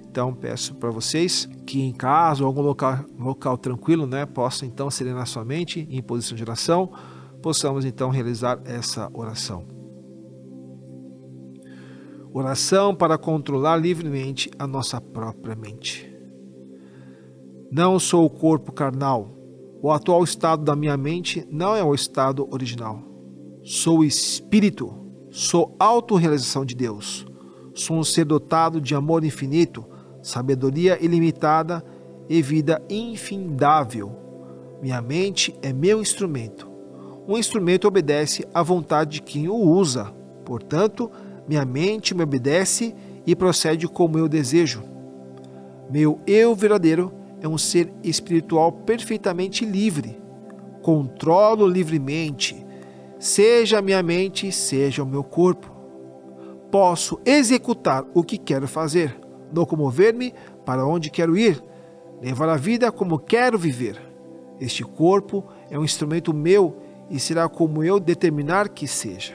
Então 0.07 0.31
peço 0.35 0.75
para 0.75 0.91
vocês 0.91 1.49
que 1.65 1.81
em 1.81 1.91
casa 1.91 2.43
ou 2.43 2.47
algum 2.47 2.61
local, 2.61 2.99
local 3.17 3.57
tranquilo, 3.57 4.05
né, 4.05 4.27
possa 4.27 4.67
então 4.67 4.91
serenar 4.91 5.25
sua 5.25 5.43
mente 5.43 5.87
em 5.89 5.99
posição 5.99 6.37
de 6.37 6.43
oração, 6.43 6.91
possamos 7.41 7.85
então 7.85 8.11
realizar 8.11 8.61
essa 8.65 9.09
oração. 9.15 9.65
Oração 12.31 12.93
para 12.93 13.17
controlar 13.17 13.77
livremente 13.77 14.51
a 14.59 14.67
nossa 14.67 15.01
própria 15.01 15.55
mente. 15.55 16.07
Não 17.71 17.97
sou 17.97 18.25
o 18.25 18.29
corpo 18.29 18.71
carnal. 18.71 19.35
O 19.81 19.89
atual 19.89 20.23
estado 20.23 20.63
da 20.63 20.75
minha 20.75 20.95
mente 20.95 21.47
não 21.49 21.75
é 21.75 21.83
o 21.83 21.95
estado 21.95 22.47
original. 22.51 23.12
Sou 23.65 24.03
espírito. 24.03 24.93
Sou 25.31 25.73
autorrealização 25.79 26.65
de 26.65 26.75
Deus. 26.75 27.25
Sou 27.73 27.97
um 27.97 28.03
ser 28.03 28.25
dotado 28.25 28.81
de 28.81 28.93
amor 28.93 29.23
infinito, 29.23 29.85
sabedoria 30.21 31.01
ilimitada 31.01 31.81
e 32.27 32.41
vida 32.41 32.83
infindável. 32.89 34.11
Minha 34.81 35.01
mente 35.01 35.55
é 35.61 35.71
meu 35.71 36.01
instrumento. 36.01 36.69
Um 37.25 37.37
instrumento 37.37 37.87
obedece 37.87 38.45
à 38.53 38.61
vontade 38.61 39.11
de 39.11 39.21
quem 39.21 39.47
o 39.47 39.55
usa. 39.55 40.13
Portanto, 40.43 41.09
minha 41.47 41.63
mente 41.63 42.13
me 42.13 42.21
obedece 42.21 42.93
e 43.25 43.33
procede 43.33 43.87
como 43.87 44.19
eu 44.19 44.27
desejo. 44.27 44.83
Meu 45.89 46.19
eu 46.27 46.53
verdadeiro 46.53 47.13
é 47.39 47.47
um 47.47 47.57
ser 47.57 47.93
espiritual 48.03 48.73
perfeitamente 48.73 49.63
livre. 49.63 50.21
Controlo 50.81 51.65
livremente, 51.65 52.63
seja 53.23 53.79
a 53.79 53.81
minha 53.81 54.01
mente, 54.01 54.51
seja 54.51 55.03
o 55.03 55.05
meu 55.05 55.23
corpo. 55.23 55.71
Posso 56.71 57.19
executar 57.25 58.05
o 58.13 58.23
que 58.23 58.37
quero 58.37 58.67
fazer, 58.67 59.19
locomover-me 59.55 60.33
para 60.65 60.85
onde 60.85 61.09
quero 61.09 61.37
ir, 61.37 61.63
levar 62.21 62.49
a 62.49 62.57
vida 62.57 62.91
como 62.91 63.19
quero 63.19 63.57
viver. 63.57 64.01
Este 64.59 64.83
corpo 64.83 65.45
é 65.69 65.77
um 65.77 65.83
instrumento 65.83 66.33
meu 66.33 66.77
e 67.09 67.19
será 67.19 67.47
como 67.47 67.83
eu 67.83 67.99
determinar 67.99 68.69
que 68.69 68.87
seja. 68.87 69.33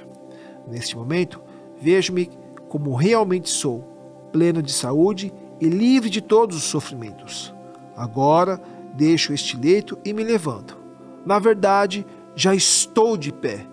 Neste 0.66 0.96
momento, 0.96 1.40
Vejo-me 1.80 2.28
como 2.68 2.94
realmente 2.94 3.48
sou, 3.48 3.84
pleno 4.32 4.62
de 4.62 4.72
saúde 4.72 5.32
e 5.60 5.68
livre 5.68 6.10
de 6.10 6.20
todos 6.20 6.56
os 6.56 6.64
sofrimentos. 6.64 7.54
Agora 7.96 8.60
deixo 8.94 9.32
este 9.32 9.56
leito 9.56 9.98
e 10.04 10.12
me 10.12 10.24
levanto. 10.24 10.76
Na 11.24 11.38
verdade, 11.38 12.04
já 12.34 12.54
estou 12.54 13.16
de 13.16 13.32
pé. 13.32 13.66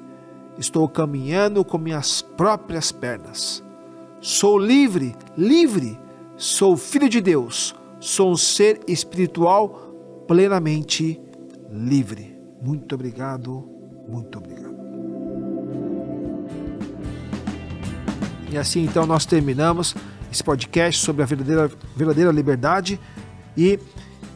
Estou 0.57 0.87
caminhando 0.87 1.65
com 1.65 1.77
minhas 1.77 2.21
próprias 2.21 2.91
pernas. 2.91 3.63
Sou 4.21 4.57
livre, 4.57 5.15
livre. 5.37 5.99
Sou 6.37 6.77
filho 6.77 7.09
de 7.09 7.21
Deus. 7.21 7.75
Sou 7.99 8.31
um 8.31 8.37
ser 8.37 8.79
espiritual 8.87 9.69
plenamente 10.27 11.21
livre. 11.69 12.37
Muito 12.61 12.95
obrigado, 12.95 13.69
muito 14.07 14.37
obrigado. 14.37 14.75
E 18.51 18.57
assim 18.57 18.83
então 18.83 19.05
nós 19.05 19.25
terminamos 19.25 19.95
esse 20.31 20.43
podcast 20.43 21.03
sobre 21.03 21.23
a 21.23 21.25
verdadeira, 21.25 21.69
verdadeira 21.95 22.31
liberdade. 22.31 22.99
E 23.57 23.79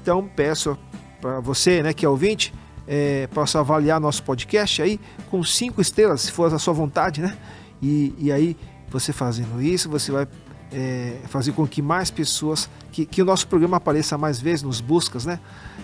então 0.01 0.29
peço 0.35 0.77
para 1.21 1.39
você, 1.39 1.81
né, 1.81 1.93
que 1.93 2.05
é 2.05 2.09
ouvinte, 2.09 2.53
é, 2.91 3.27
possa 3.27 3.59
avaliar 3.59 4.01
nosso 4.01 4.23
podcast 4.23 4.81
aí 4.81 4.99
com 5.29 5.43
cinco 5.43 5.79
estrelas, 5.79 6.21
se 6.21 6.31
for 6.31 6.51
a 6.51 6.57
sua 6.57 6.73
vontade, 6.73 7.21
né? 7.21 7.37
E, 7.79 8.15
e 8.17 8.31
aí 8.31 8.57
você 8.89 9.13
fazendo 9.13 9.61
isso, 9.61 9.87
você 9.87 10.11
vai 10.11 10.27
é, 10.73 11.19
fazer 11.27 11.51
com 11.51 11.67
que 11.67 11.83
mais 11.83 12.09
pessoas, 12.09 12.67
que, 12.91 13.05
que 13.05 13.21
o 13.21 13.25
nosso 13.25 13.47
programa 13.47 13.77
apareça 13.77 14.17
mais 14.17 14.41
vezes 14.41 14.63
nos 14.63 14.81
buscas, 14.81 15.23
né? 15.23 15.39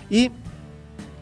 E 0.10 0.32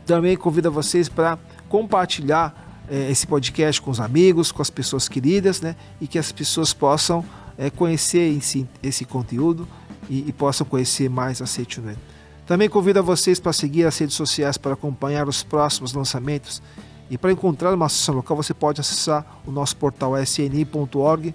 também 0.05 0.37
convido 0.37 0.71
vocês 0.71 1.09
para 1.09 1.37
compartilhar 1.67 2.83
é, 2.89 3.11
esse 3.11 3.27
podcast 3.27 3.81
com 3.81 3.91
os 3.91 3.99
amigos, 3.99 4.53
com 4.53 4.61
as 4.61 4.69
pessoas 4.69 5.09
queridas, 5.09 5.59
né? 5.59 5.75
E 5.99 6.07
que 6.07 6.17
as 6.17 6.31
pessoas 6.31 6.73
possam 6.73 7.25
é, 7.57 7.69
conhecer 7.69 8.37
esse, 8.37 8.65
esse 8.81 9.03
conteúdo 9.03 9.67
e, 10.09 10.29
e, 10.29 10.31
possam 10.31 10.65
conhecer 10.65 11.09
mais 11.09 11.41
a 11.41 11.45
Seitunet. 11.45 11.99
Também 12.45 12.69
convido 12.69 12.99
a 12.99 13.01
vocês 13.01 13.39
para 13.39 13.53
seguir 13.53 13.85
as 13.85 13.97
redes 13.97 14.15
sociais 14.15 14.57
para 14.57 14.73
acompanhar 14.73 15.27
os 15.27 15.43
próximos 15.43 15.93
lançamentos. 15.93 16.61
E 17.09 17.17
para 17.17 17.31
encontrar 17.31 17.73
uma 17.73 17.89
sessão 17.89 18.15
local, 18.15 18.35
você 18.35 18.53
pode 18.53 18.81
acessar 18.81 19.25
o 19.45 19.51
nosso 19.51 19.75
portal 19.77 20.17
sni.org.br. 20.17 21.33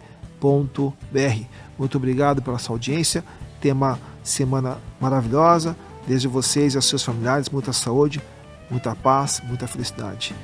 Muito 1.79 1.97
obrigado 1.97 2.43
pela 2.43 2.59
sua 2.59 2.75
audiência. 2.75 3.25
Tenha 3.61 3.75
uma 3.75 3.99
semana 4.23 4.79
maravilhosa. 5.01 5.77
Desejo 6.07 6.31
vocês 6.31 6.75
e 6.75 6.77
aos 6.77 6.87
seus 6.87 7.03
familiares 7.03 7.51
muita 7.51 7.73
saúde, 7.73 8.23
muita 8.71 8.95
paz, 8.95 9.43
muita 9.47 9.67
felicidade. 9.67 10.35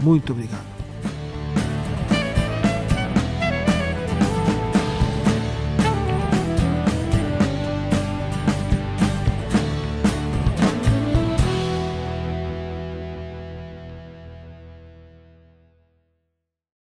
Muito 0.00 0.32
obrigado. 0.32 0.81